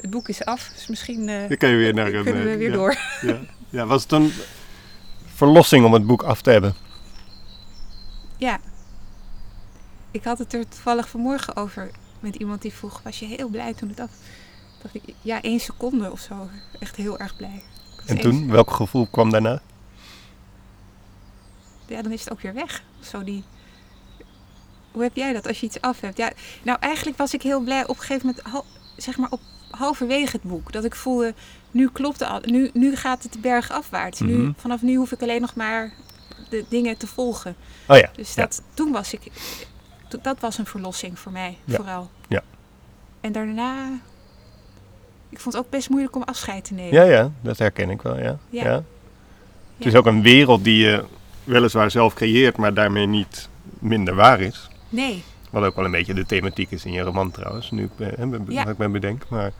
Het 0.01 0.11
boek 0.11 0.29
is 0.29 0.45
af, 0.45 0.71
dus 0.75 0.87
misschien 0.87 1.29
eh, 1.29 1.49
Dan 1.49 1.57
kan 1.57 1.69
je 1.69 1.77
weer 1.77 1.95
naar 1.95 2.13
een... 2.13 2.25
kunnen 2.25 2.45
we 2.45 2.51
eh, 2.51 2.57
weer 2.57 2.71
ja, 2.71 2.77
door. 2.77 2.99
Ja. 3.21 3.41
ja, 3.79 3.87
was 3.87 4.03
het 4.03 4.13
een 4.13 4.33
verlossing 5.35 5.85
om 5.85 5.93
het 5.93 6.07
boek 6.07 6.23
af 6.23 6.41
te 6.41 6.51
hebben? 6.51 6.75
Ja. 8.37 8.59
Ik 10.11 10.25
had 10.25 10.39
het 10.39 10.55
er 10.55 10.69
toevallig 10.69 11.09
vanmorgen 11.09 11.57
over 11.57 11.91
met 12.21 12.37
iemand 12.37 12.63
die 12.63 12.73
vroeg, 12.73 13.01
was 13.03 13.19
je 13.19 13.27
heel 13.27 13.49
blij 13.49 13.75
toen 13.75 13.89
het 13.89 14.01
af... 14.01 14.11
dacht 14.83 14.95
ik, 14.95 15.03
ja, 15.21 15.43
één 15.43 15.61
seconde 15.61 16.13
of 16.13 16.21
zo. 16.21 16.49
Echt 16.81 16.97
heel 16.97 17.19
erg 17.19 17.37
blij. 17.37 17.63
En 18.07 18.19
toen, 18.19 18.51
welk 18.51 18.71
gevoel 18.71 19.07
kwam 19.11 19.31
daarna? 19.31 19.61
Ja, 21.87 22.03
dan 22.03 22.13
is 22.13 22.21
het 22.21 22.33
ook 22.33 22.41
weer 22.41 22.55
weg. 22.55 22.83
Zo 23.01 23.25
die... 23.25 23.45
Hoe 24.93 25.03
heb 25.03 25.17
jij 25.17 25.33
dat 25.33 25.47
als 25.47 25.61
je 25.61 25.67
iets 25.67 25.81
af 25.81 26.01
hebt? 26.01 26.17
Ja, 26.17 26.33
nou, 26.63 26.79
eigenlijk 26.81 27.19
was 27.19 27.35
ik 27.35 27.43
heel 27.43 27.61
blij 27.61 27.83
op 27.83 27.97
een 27.97 28.03
gegeven 28.03 28.27
moment, 28.27 28.65
zeg 28.97 29.17
maar 29.17 29.31
op 29.31 29.41
halverwege 29.71 30.33
het 30.33 30.43
boek. 30.43 30.73
Dat 30.73 30.85
ik 30.85 30.95
voelde, 30.95 31.35
nu 31.71 31.89
klopt 31.89 32.21
het 32.21 32.29
al. 32.29 32.41
Nu, 32.45 32.71
nu 32.73 32.97
gaat 32.97 33.23
het 33.23 33.33
de 33.33 33.39
berg 33.39 33.71
afwaarts. 33.71 34.21
Mhm. 34.21 34.31
Nu, 34.31 34.53
vanaf 34.57 34.83
nu 34.83 34.95
hoef 34.97 35.13
ik 35.13 35.23
alleen 35.23 35.41
nog 35.41 35.55
maar 35.55 35.93
de 36.51 36.65
dingen 36.69 36.97
te 36.97 37.07
volgen. 37.07 37.57
Oh 37.89 37.97
ja. 37.97 38.11
Dus 38.17 38.35
Ja. 38.35 38.43
dat, 38.43 38.63
toen 38.75 38.93
was 38.93 39.13
ik, 39.13 39.21
dat 40.23 40.41
was 40.41 40.59
een 40.59 40.67
verlossing 40.67 41.19
voor 41.19 41.33
mij 41.33 41.57
Ja. 41.65 41.77
vooral. 41.77 42.11
Ja. 42.29 42.43
En 43.21 43.33
daarna, 43.33 43.89
Ik 45.31 45.41
vond 45.41 45.55
het 45.55 45.65
ook 45.65 45.71
best 45.71 45.89
moeilijk 45.89 46.17
om 46.17 46.23
afscheid 46.23 46.65
te 46.65 46.75
nemen. 46.75 46.93
Ja, 46.93 47.03
ja, 47.03 47.31
dat 47.41 47.59
herken 47.59 47.91
ik 47.91 48.03
wel, 48.03 48.19
ja. 48.19 48.39
Ja. 48.51 48.65
ja. 48.65 48.83
Het 49.77 49.87
is 49.87 49.95
ook 49.95 50.07
een 50.07 50.23
wereld 50.23 50.65
die 50.65 50.85
je 50.85 51.05
weliswaar 51.45 51.91
zelf 51.91 52.15
creëert, 52.15 52.57
maar 52.57 52.75
daarmee 52.75 53.07
niet 53.07 53.49
minder 53.79 54.15
waar 54.15 54.41
is. 54.41 54.69
Nee, 54.89 55.25
Wat 55.51 55.65
ook 55.65 55.77
wel 55.77 55.85
een 55.85 55.91
beetje 55.91 56.15
de 56.15 56.27
thematiek 56.27 56.71
is 56.71 56.85
in 56.85 56.93
je 56.93 57.03
roman 57.03 57.31
trouwens, 57.31 57.71
nu 57.71 57.91
hè, 57.97 58.25
Ja. 58.49 58.67
ik 58.67 58.79
me 58.79 58.89
bedenk. 58.89 59.29
Maar 59.29 59.53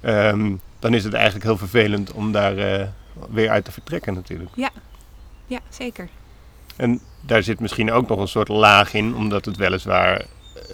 ehm, 0.00 0.54
dan 0.78 0.94
is 0.94 1.04
het 1.04 1.14
eigenlijk 1.14 1.44
heel 1.44 1.56
vervelend 1.56 2.12
om 2.12 2.32
daar 2.32 2.56
eh, 2.58 2.86
weer 3.30 3.50
uit 3.50 3.64
te 3.64 3.72
vertrekken 3.72 4.14
natuurlijk. 4.14 4.50
ja, 5.46 5.60
zeker. 5.68 6.08
En 6.76 7.00
daar 7.20 7.42
zit 7.42 7.60
misschien 7.60 7.92
ook 7.92 8.08
nog 8.08 8.18
een 8.20 8.28
soort 8.28 8.48
laag 8.48 8.94
in, 8.94 9.14
omdat 9.14 9.44
het 9.44 9.56
weliswaar 9.56 10.24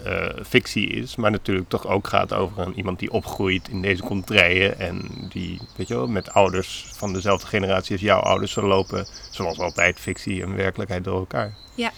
eh, 0.03 0.25
fictie 0.45 0.87
is, 0.87 1.15
maar 1.15 1.31
natuurlijk 1.31 1.69
toch 1.69 1.87
ook 1.87 2.07
gaat 2.07 2.33
over 2.33 2.59
een, 2.67 2.77
iemand 2.77 2.99
die 2.99 3.11
opgroeit 3.11 3.67
in 3.67 3.81
deze 3.81 4.03
contraien 4.03 4.79
en 4.79 5.09
die, 5.29 5.59
weet 5.75 5.87
je 5.87 5.95
wel, 5.95 6.07
met 6.07 6.33
ouders 6.33 6.85
van 6.93 7.13
dezelfde 7.13 7.47
generatie 7.47 7.91
als 7.91 8.01
jouw 8.01 8.19
ouders 8.19 8.51
zo 8.51 8.67
lopen, 8.67 9.07
zoals 9.31 9.59
altijd, 9.59 9.99
fictie 9.99 10.41
en 10.43 10.55
werkelijkheid 10.55 11.03
door 11.03 11.19
elkaar. 11.19 11.53
Ja. 11.75 11.91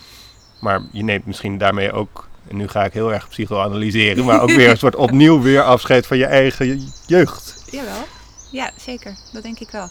Maar 0.62 0.82
je 0.92 1.04
neemt 1.04 1.26
misschien 1.26 1.58
daarmee 1.58 1.92
ook, 1.92 2.28
en 2.48 2.56
nu 2.58 2.68
ga 2.68 2.84
ik 2.86 2.94
heel 2.94 3.14
erg 3.14 3.28
psychoanalyseren, 3.30 4.26
maar 4.26 4.42
ook 4.42 4.50
weer 4.52 4.70
een 4.70 4.78
soort 4.78 4.96
opnieuw 4.96 5.42
weer 5.42 5.62
afscheid 5.64 6.08
van 6.08 6.18
je 6.18 6.26
eigen 6.26 6.88
jeugd. 7.08 7.64
Jawel. 7.72 8.04
Ja, 8.52 8.72
zeker. 8.78 9.16
Dat 9.34 9.44
denk 9.44 9.60
ik 9.60 9.70
wel. 9.72 9.90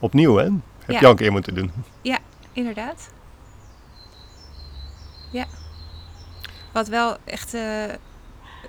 Opnieuw, 0.00 0.36
hè? 0.36 0.44
Heb 0.44 0.54
Ja. 0.86 0.98
je 0.98 1.04
al 1.04 1.10
een 1.10 1.16
keer 1.16 1.32
moeten 1.32 1.54
doen. 1.54 1.72
Inderdaad. 2.52 3.08
Ja. 5.30 5.44
Wat 6.72 6.88
wel 6.88 7.16
echt, 7.24 7.54
eh, 7.54 7.84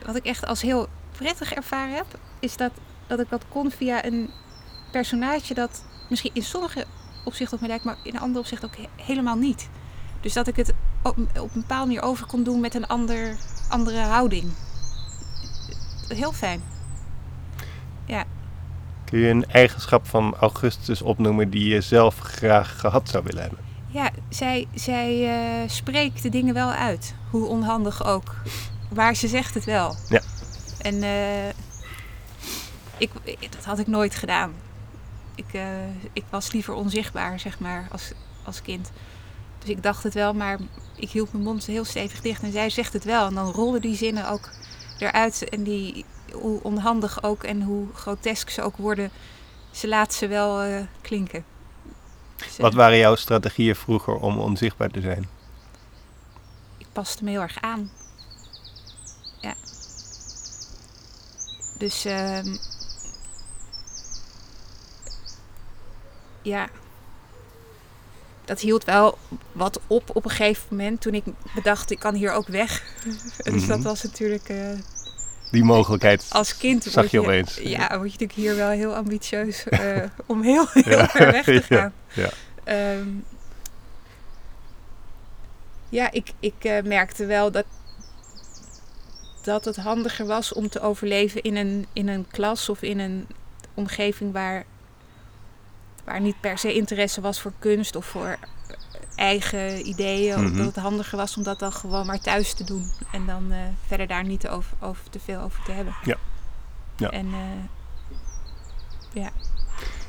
wat 0.06 0.16
ik 0.16 0.26
echt 0.26 0.46
als 0.46 0.62
heel 0.62 0.88
prettig 1.12 1.54
ervaren 1.54 1.96
heb, 1.96 2.06
is 2.40 2.58
dat, 2.58 2.72
dat 3.08 3.20
ik 3.20 3.30
dat 3.30 3.44
kon 3.50 3.72
via 3.72 4.06
een 4.06 4.30
personage 4.92 5.54
dat 5.54 5.84
misschien 6.10 6.32
in 6.34 6.44
sommige 6.44 6.86
opzichten 7.24 7.56
op 7.56 7.62
me 7.62 7.68
lijkt, 7.68 7.84
maar 7.84 7.98
in 8.04 8.20
andere 8.20 8.40
opzichten 8.40 8.68
ook 8.70 8.76
he- 8.78 9.04
helemaal 9.04 9.36
niet. 9.36 9.70
Dus 10.22 10.34
dat 10.34 10.48
ik 10.48 10.56
het 10.56 10.74
op, 11.04 11.18
op 11.18 11.56
een 11.56 11.62
bepaalde 11.62 11.86
manier 11.86 12.02
over 12.02 12.26
kon 12.26 12.44
doen 12.44 12.60
met 12.60 12.74
een 12.76 12.88
ander, 12.88 13.36
andere 13.70 14.00
houding. 14.00 14.52
Heel 16.08 16.32
fijn. 16.32 16.62
Kun 19.06 19.20
je 19.20 19.30
een 19.30 19.46
eigenschap 19.46 20.08
van 20.08 20.36
Augustus 20.40 21.02
opnoemen 21.02 21.50
die 21.50 21.68
je 21.74 21.82
zelf 21.82 22.20
graag 22.20 22.80
gehad 22.80 23.10
zou 23.10 23.24
willen 23.24 23.42
hebben? 23.42 23.60
Ja, 23.88 24.10
zij, 24.30 24.68
zij 24.74 25.28
eh, 25.64 25.70
spreekt 25.70 26.22
de 26.24 26.30
dingen 26.30 26.54
wel 26.54 26.72
uit. 26.72 27.14
Hoe 27.30 27.46
onhandig 27.48 28.06
ook. 28.06 28.36
Maar 28.94 29.16
ze 29.16 29.28
zegt 29.28 29.54
het 29.54 29.66
wel. 29.66 29.96
Ja. 30.10 30.22
En 30.82 31.04
eh, 31.04 31.48
ik, 32.98 33.12
ik- 33.24 33.52
dat 33.52 33.66
had 33.66 33.80
ik 33.80 33.88
nooit 33.88 34.16
gedaan. 34.16 34.54
Ik, 35.36 35.54
eh, 35.54 35.62
ik 36.14 36.24
was 36.30 36.52
liever 36.52 36.74
onzichtbaar, 36.74 37.40
zeg 37.40 37.60
maar, 37.60 37.88
als, 37.92 38.12
als 38.44 38.62
kind. 38.62 38.92
Dus 39.68 39.76
ik 39.76 39.84
dacht 39.84 40.04
het 40.04 40.14
wel, 40.14 40.34
maar 40.34 40.60
ik 40.96 41.10
hield 41.10 41.32
mijn 41.32 41.44
mond 41.44 41.66
heel 41.66 41.86
stevig 41.86 42.22
dicht. 42.22 42.44
En 42.44 42.52
zij 42.52 42.70
zegt 42.70 42.94
het 42.94 43.04
wel. 43.04 43.26
En 43.26 43.34
dan 43.34 43.52
rolden 43.52 43.82
die 43.82 43.96
zinnen 43.96 44.30
ook 44.30 44.50
eruit. 45.00 45.50
En 45.50 45.64
die, 45.64 46.06
hoe 46.32 46.64
onhandig 46.64 47.24
ook 47.24 47.44
en 47.44 47.62
hoe 47.62 47.88
grotesk 47.94 48.50
ze 48.50 48.62
ook 48.62 48.78
worden, 48.78 49.12
ze 49.72 49.88
laat 49.88 50.14
ze 50.14 50.28
wel 50.28 50.62
eh, 50.62 50.82
klinken. 51.02 51.46
Dus, 52.36 52.58
eh, 52.58 52.60
Wat 52.60 52.74
waren 52.74 52.98
jouw 52.98 53.16
strategieën 53.16 53.76
vroeger 53.76 54.16
om 54.16 54.40
onzichtbaar 54.40 54.90
te 54.90 55.02
zijn? 55.02 55.28
ik 56.78 56.88
paste 56.92 57.24
me 57.24 57.30
heel 57.30 57.42
erg 57.42 57.62
aan. 57.62 57.92
Ja. 59.42 59.54
Dus 61.78 62.06
ehm 62.06 62.56
ja. 66.42 66.70
Dat 68.48 68.60
hield 68.60 68.84
wel 68.84 69.18
wat 69.52 69.80
op 69.88 70.10
op 70.16 70.24
een 70.26 70.32
gegeven 70.32 70.66
moment 70.70 71.02
toen 71.02 71.14
ik 71.14 71.24
bedacht 71.56 71.92
ik 71.92 72.00
kan 72.00 72.16
hier 72.16 72.32
ook 72.32 72.48
weg. 72.48 72.84
dus 73.44 73.68
dat 73.68 73.78
Mhm. 73.78 73.88
was 73.88 74.04
natuurlijk 74.04 74.50
eh, 74.50 74.58
Die 75.52 75.64
mogelijkheid 75.64 76.26
als 76.30 76.58
kind 76.58 76.84
zag 76.84 77.12
je 77.12 77.20
opeens. 77.20 77.56
Ja, 77.56 77.78
word 77.78 77.90
je 77.90 77.98
natuurlijk 78.20 78.34
hier 78.34 78.56
wel 78.56 78.70
heel 78.70 78.96
ambitieus 78.96 79.64
eh, 79.70 80.04
om 80.26 80.42
heel, 80.42 80.66
heel 80.72 80.98
Ja. 80.98 81.08
ver 81.08 81.32
weg 81.32 81.44
te 81.46 81.62
gaan. 81.70 81.94
ja. 82.14 82.30
Ehm, 82.64 83.08
ja, 85.90 86.12
ik, 86.12 86.32
ik 86.40 86.54
eh, 86.64 86.84
merkte 86.84 87.26
wel 87.26 87.52
dat, 87.52 87.66
dat 89.42 89.66
het 89.66 89.76
handiger 89.76 90.26
was 90.26 90.54
om 90.54 90.70
te 90.70 90.80
overleven 90.82 91.42
in 91.42 91.56
een, 91.56 91.86
in 91.94 92.08
een 92.08 92.26
klas 92.32 92.70
of 92.70 92.82
in 92.82 93.00
een 93.00 93.28
omgeving 93.74 94.34
waar, 94.34 94.66
waar 96.08 96.22
niet 96.22 96.40
per 96.40 96.58
se 96.58 96.74
interesse 96.74 97.22
was 97.22 97.42
voor 97.42 97.54
kunst 97.60 97.96
of 97.96 98.06
voor 98.06 98.38
eigen 99.16 99.88
ideeën. 99.88 100.44
Mhm. 100.44 100.58
Dat 100.58 100.66
het 100.66 100.76
handiger 100.76 101.18
was 101.18 101.38
om 101.38 101.44
dat 101.44 101.60
dan 101.60 101.72
gewoon 101.72 102.06
maar 102.06 102.20
thuis 102.20 102.54
te 102.54 102.64
doen. 102.64 102.92
En 103.12 103.26
dan 103.26 103.52
eh, 103.52 103.58
verder 103.88 104.08
daar 104.08 104.24
niet 104.24 104.48
over, 104.48 104.78
over 104.80 105.10
te 105.10 105.20
veel 105.20 105.40
over 105.40 105.64
te 105.64 105.72
hebben. 105.72 105.96
Ja. 106.04 106.16
Ja. 106.96 107.10
En 107.10 107.26
eh, 107.26 107.40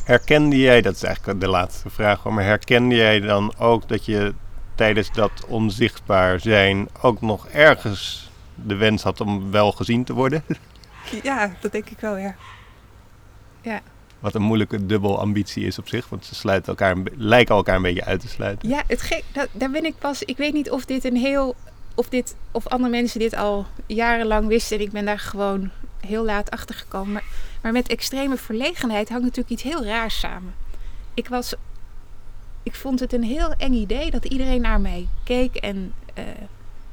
Herkende 0.05 0.59
jij, 0.59 0.83
dat 0.83 0.95
is 0.95 1.03
eigenlijk 1.03 1.41
de 1.41 1.49
laatste 1.49 1.91
vraag, 1.91 2.25
maar 2.25 2.45
herkende 2.45 2.95
jij 2.95 3.21
dan 3.21 3.55
ook 3.59 3.89
dat 3.89 4.05
je 4.05 4.35
tijdens 4.75 5.13
dat 5.13 5.45
onzichtbaar 5.47 6.41
zijn 6.41 6.89
ook 7.01 7.21
nog 7.21 7.49
ergens 7.49 8.31
de 8.55 8.75
wens 8.75 9.03
had 9.03 9.21
om 9.21 9.51
wel 9.51 9.73
gezien 9.73 10.05
te 10.05 10.13
worden? 10.13 10.45
ja, 11.23 11.57
dat 11.61 11.73
denk 11.73 11.91
ik 11.91 12.01
wel, 12.01 12.17
ja. 12.17 12.35
Wat 14.21 14.35
een 14.35 14.43
moeilijke 14.43 14.87
dubbel 14.87 15.19
ambitie 15.21 15.65
is 15.65 15.79
op 15.79 15.89
zich, 15.89 16.09
want 16.09 16.25
ze 16.25 16.35
sluiten 16.35 16.69
elkaar, 16.69 16.97
lijken 17.17 17.55
elkaar 17.55 17.77
een 17.77 17.83
beetje 17.83 18.05
uit 18.05 18.21
te 18.21 18.29
sluiten. 18.29 18.69
Ja, 18.69 18.83
het 18.87 19.23
dat, 19.33 19.49
daar 19.53 19.71
ben 19.71 19.85
ik 19.85 19.99
pas. 19.99 20.23
Ik 20.23 20.37
weet 20.37 20.53
niet 20.53 20.71
of 20.71 20.85
dit 20.85 21.05
een 21.05 21.17
heel. 21.17 21.57
Of, 21.95 22.09
dit, 22.09 22.37
of 22.51 22.67
andere 22.67 22.91
mensen 22.91 23.21
dit 23.21 23.35
al 23.35 23.67
jarenlang 23.87 24.47
wisten. 24.47 24.77
En 24.77 24.83
ik 24.83 24.91
ben 24.91 25.05
daar 25.05 25.19
gewoon 25.19 25.71
heel 26.01 26.25
laat 26.25 26.51
achter 26.51 26.75
gekomen. 26.75 27.23
Maar, 27.63 27.73
met 27.73 27.89
extreme 27.89 28.37
verlegenheid 28.37 29.09
hangt 29.09 29.25
natuurlijk 29.25 29.51
iets 29.51 29.63
heel 29.63 29.85
raars 29.85 30.19
samen. 30.19 30.55
Ik 31.15 31.29
was. 31.29 31.55
Ik 32.63 32.75
vond 32.75 33.01
het 33.01 33.13
een 33.13 33.23
heel 33.23 33.53
eng 33.53 33.73
idee 33.73 34.11
dat 34.11 34.25
iedereen 34.25 34.61
naar 34.61 34.81
mij 34.81 35.09
keek. 35.25 35.55
En, 35.57 35.93
eh, 36.15 36.25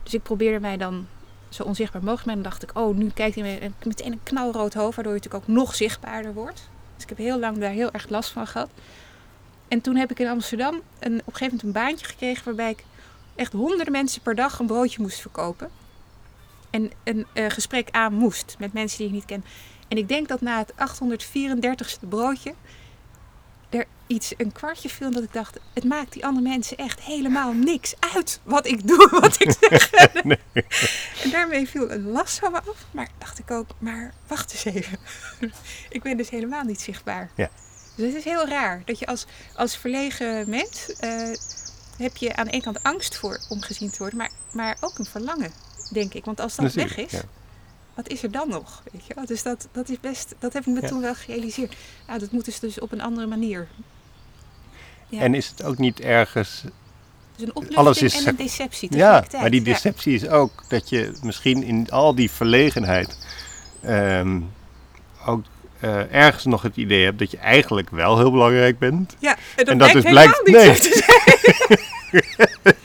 dus 0.04 0.14
ik 0.14 0.24
probeerde 0.24 0.60
mij 0.60 0.78
dan 0.78 1.08
zo 1.50 1.64
onzichtbaar 1.64 2.04
mogelijk. 2.04 2.26
Maar 2.26 2.36
dan 2.36 2.44
dacht 2.44 2.64
ik, 2.64 2.72
oh, 2.74 2.96
nu 2.96 3.10
kijkt 3.10 3.36
hij 3.36 3.44
me 3.44 3.58
en 3.58 3.76
meteen 3.84 4.12
een 4.12 4.24
knalrood 4.24 4.74
hoofd. 4.74 4.96
Waardoor 4.96 5.14
je 5.14 5.20
natuurlijk 5.20 5.50
ook 5.50 5.56
nog 5.56 5.76
zichtbaarder 5.76 6.34
wordt. 6.34 6.70
Dus 6.96 7.04
ik 7.04 7.10
heb 7.10 7.18
heel 7.18 7.40
lang 7.40 7.58
daar 7.58 7.72
heel 7.72 7.92
erg 7.92 8.10
last 8.10 8.30
van 8.30 8.48
gehad. 8.48 8.70
En 9.68 9.82
toen 9.82 9.96
heb 9.96 10.12
ik 10.12 10.20
in 10.20 10.28
Amsterdam 10.28 10.74
een, 11.00 11.20
op 11.20 11.28
een 11.28 11.36
gegeven 11.36 11.46
moment 11.46 11.64
een 11.64 11.72
baantje 11.72 12.06
gekregen 12.06 12.46
waarbij 12.46 12.70
ik 12.70 12.84
echt 13.36 13.54
honderden 13.54 13.92
mensen 13.92 14.22
per 14.22 14.36
dag 14.36 14.60
een 14.60 14.66
broodje 14.66 15.02
moest 15.02 15.20
verkopen. 15.20 15.70
En 16.70 16.92
een 17.04 17.26
eh, 17.34 17.50
gesprek 17.50 17.88
aan 17.92 18.14
moest 18.14 18.56
met 18.60 18.74
mensen 18.74 18.98
die 18.98 19.08
ik 19.08 19.14
niet 19.14 19.26
ken. 19.26 19.46
En 19.88 19.98
ik 19.98 20.08
denk 20.08 20.28
dat 20.28 20.42
na 20.42 20.58
het 20.58 20.74
834ste 20.74 22.08
broodje 22.10 22.54
iets, 24.08 24.34
een 24.38 24.52
kwartje 24.52 24.90
viel. 24.90 25.12
Dat 25.12 25.24
ik 25.24 25.34
dacht, 25.34 25.58
het 25.74 25.84
maakt 25.84 26.14
die 26.14 26.26
andere 26.26 26.48
mensen 26.48 26.78
echt 26.78 27.00
helemaal 27.02 27.54
niks 27.54 27.94
uit 28.14 28.40
wat 28.44 28.68
ik 28.68 28.88
doe, 28.88 29.08
wat 29.22 29.42
ik 29.42 29.56
zeg. 29.60 29.92
En 31.24 31.30
daarmee 31.32 31.68
viel 31.70 31.92
een 31.92 32.12
last 32.12 32.40
van 32.40 32.52
me 32.52 32.58
af. 32.58 32.86
Maar 32.92 33.10
dacht 33.18 33.40
ik 33.40 33.52
ook, 33.52 33.70
maar 33.78 34.14
wacht 34.28 34.52
eens 34.54 34.66
even. 34.66 35.00
ik 35.90 36.04
ben 36.04 36.18
dus 36.18 36.30
helemaal 36.30 36.64
niet 36.64 36.82
zichtbaar. 36.82 37.32
Ja. 37.36 37.50
Dus 37.96 38.08
het 38.08 38.16
is 38.16 38.24
heel 38.24 38.48
raar 38.48 38.82
dat 38.86 39.00
je 39.00 39.06
als, 39.06 39.26
als 39.56 39.78
verlegen 39.78 40.50
mens 40.50 40.94
eh, 41.00 41.30
heb 41.98 42.18
je 42.18 42.36
aan 42.36 42.46
de 42.46 42.52
ene 42.52 42.64
kant 42.64 42.84
angst 42.84 43.16
voor 43.18 43.40
om 43.50 43.62
gezien 43.62 43.92
te 43.92 43.98
worden, 43.98 44.18
maar, 44.18 44.32
maar 44.52 44.78
ook 44.82 44.98
een 44.98 45.06
verlangen, 45.06 45.52
denk 45.92 46.14
ik. 46.14 46.26
Want 46.26 46.40
als 46.40 46.56
dat 46.56 46.74
weg 46.74 46.98
is, 46.98 47.12
ja. 47.12 47.22
wat 47.94 48.08
is 48.10 48.24
er 48.24 48.32
dan 48.32 48.50
nog? 48.50 48.84
Weet 48.92 49.06
je? 49.06 49.16
Dus 49.26 49.44
dat, 49.44 49.68
dat 49.72 49.90
is 49.90 50.00
best, 50.00 50.36
dat 50.40 50.54
heb 50.54 50.66
ik 50.66 50.74
me 50.74 50.82
Ja. 50.82 50.88
toen 50.88 51.02
wel 51.02 51.16
gerealiseerd. 51.16 51.76
Ja, 52.08 52.18
dat 52.18 52.32
moet 52.32 52.46
dus, 52.46 52.60
dus 52.60 52.80
op 52.80 52.92
een 52.92 53.02
andere 53.02 53.28
manier. 53.28 53.68
Ja. 55.10 55.20
En 55.20 55.34
is 55.34 55.48
het 55.48 55.64
ook 55.64 55.78
niet 55.78 56.00
ergens 56.00 56.64
Dus 57.36 57.50
een 57.54 57.76
alles 57.76 58.02
is 58.02 58.22
en 58.24 58.28
een 58.28 58.36
deceptie 58.36 58.90
Ja, 58.92 58.98
tegelijkertijd. 58.98 59.42
maar 59.42 59.52
die 59.52 59.60
Ja. 59.66 59.74
deceptie 59.74 60.14
is 60.16 60.28
ook 60.28 60.64
dat 60.68 60.90
je 60.90 61.12
misschien 61.24 61.64
in 61.64 61.92
al 61.92 62.16
die 62.16 62.32
verlegenheid 62.32 63.18
ehm, 63.82 64.40
ook 65.26 65.44
eh, 65.80 66.14
ergens 66.14 66.46
nog 66.46 66.62
het 66.62 66.76
idee 66.78 67.04
hebt 67.04 67.20
dat 67.20 67.32
je 67.32 67.38
eigenlijk 67.38 67.90
wel 67.90 68.18
heel 68.18 68.32
belangrijk 68.32 68.80
bent. 68.80 69.16
Ja, 69.20 69.36
en 69.56 69.66
dat, 69.66 69.68
En 69.68 69.78
dat 69.78 69.92
blijkt 70.04 70.44
dus 70.44 70.44
blijkt- 70.44 70.46
niet 70.46 70.56
nee. 70.56 70.80
te 70.80 71.04
zijn. 71.06 72.24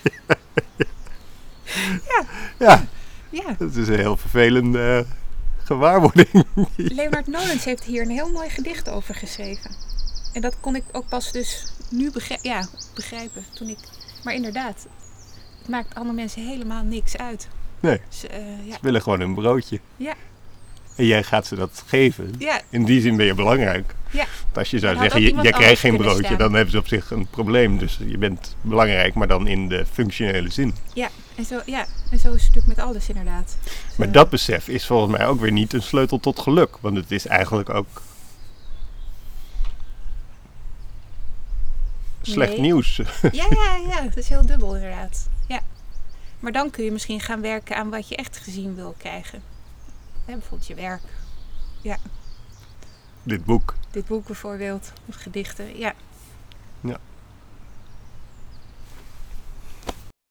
Ja, 2.58 2.86
Ja, 3.30 3.54
dat 3.58 3.74
is 3.74 3.88
een 3.88 3.96
heel 3.98 4.16
vervelende 4.16 5.04
eh, 5.06 5.12
gewaarwording. 5.66 6.44
Leonard 6.76 7.26
Nolens 7.26 7.64
heeft 7.64 7.84
hier 7.84 8.02
een 8.02 8.10
heel 8.10 8.30
mooi 8.30 8.48
gedicht 8.50 8.88
over 8.88 9.14
geschreven. 9.14 9.70
En 10.32 10.40
dat 10.40 10.56
kon 10.60 10.76
ik 10.76 10.84
ook 10.92 11.08
pas 11.08 11.32
dus 11.32 11.64
nu 11.90 12.10
begri- 12.10 12.38
ja, 12.42 12.68
begrijpen. 12.94 13.44
Toen 13.54 13.68
ik... 13.68 13.78
Maar 14.24 14.34
inderdaad, 14.34 14.86
het 15.58 15.68
maakt 15.68 15.94
andere 15.94 16.14
mensen 16.14 16.46
helemaal 16.48 16.82
niks 16.82 17.16
uit. 17.16 17.48
Nee. 17.80 18.00
Dus, 18.08 18.26
eh, 18.26 18.38
ja. 18.66 18.72
Ze 18.72 18.78
willen 18.82 19.02
gewoon 19.02 19.20
een 19.20 19.34
broodje. 19.34 19.80
Ja. 19.96 20.14
En 20.96 21.06
jij 21.06 21.22
gaat 21.22 21.46
ze 21.46 21.54
dat 21.56 21.82
geven. 21.86 22.34
Ja, 22.38 22.60
In 22.68 22.84
die 22.84 23.00
zin 23.00 23.16
ben 23.16 23.26
je 23.26 23.34
belangrijk. 23.34 23.94
Ja. 24.10 24.24
Want 24.42 24.56
als 24.58 24.70
je 24.70 24.78
zou 24.78 24.96
zeggen, 24.96 25.20
je, 25.22 25.34
jij 25.42 25.52
krijgt 25.52 25.80
geen 25.80 25.96
broodje, 25.96 26.24
staan. 26.24 26.38
dan 26.38 26.52
hebben 26.52 26.70
ze 26.70 26.78
op 26.78 26.86
zich 26.86 27.10
een 27.10 27.26
probleem. 27.30 27.78
Dus 27.78 27.98
je 28.06 28.18
bent 28.18 28.56
belangrijk, 28.60 29.14
maar 29.14 29.28
dan 29.28 29.46
in 29.46 29.68
de 29.68 29.86
functionele 29.92 30.50
zin. 30.50 30.74
ja. 30.94 31.08
En, 31.36 31.44
zo, 31.46 31.60
ja. 31.66 31.86
en 32.10 32.18
zo 32.18 32.32
is 32.32 32.44
het 32.44 32.54
natuurlijk 32.54 32.66
met 32.66 32.78
alles 32.78 33.08
inderdaad. 33.08 33.56
Dus, 33.64 33.72
Maar 33.96 34.12
dat 34.12 34.30
besef 34.30 34.68
is 34.68 34.86
volgens 34.86 35.16
mij 35.18 35.26
ook 35.26 35.40
weer 35.40 35.52
niet 35.52 35.72
een 35.72 35.82
sleutel 35.82 36.20
tot 36.20 36.38
geluk. 36.38 36.76
Want 36.80 36.96
het 36.96 37.10
is 37.10 37.26
eigenlijk 37.26 37.68
ook 37.70 38.02
slecht 42.22 42.50
Nee. 42.50 42.60
nieuws. 42.60 42.96
Ja, 43.22 43.46
ja, 43.50 43.76
ja. 43.88 44.02
Het 44.02 44.16
is 44.16 44.28
heel 44.28 44.46
dubbel 44.46 44.74
inderdaad. 44.74 45.28
Ja. 45.48 45.60
Maar 46.40 46.52
dan 46.52 46.70
kun 46.70 46.84
je 46.84 46.92
misschien 46.92 47.20
gaan 47.20 47.40
werken 47.40 47.76
aan 47.76 47.90
wat 47.90 48.08
je 48.08 48.16
echt 48.16 48.36
gezien 48.36 48.74
wil 48.74 48.94
krijgen. 48.98 49.42
Hè, 50.24 50.32
bijvoorbeeld 50.32 50.66
je 50.66 50.74
werk. 50.74 51.02
Dit 53.22 53.44
boek. 53.44 53.74
Dit 53.90 54.06
boek 54.06 54.26
bijvoorbeeld. 54.26 54.92
Of 55.06 55.14
gedichten. 55.14 55.78
Ja. 55.78 55.94
Ja. 56.80 56.98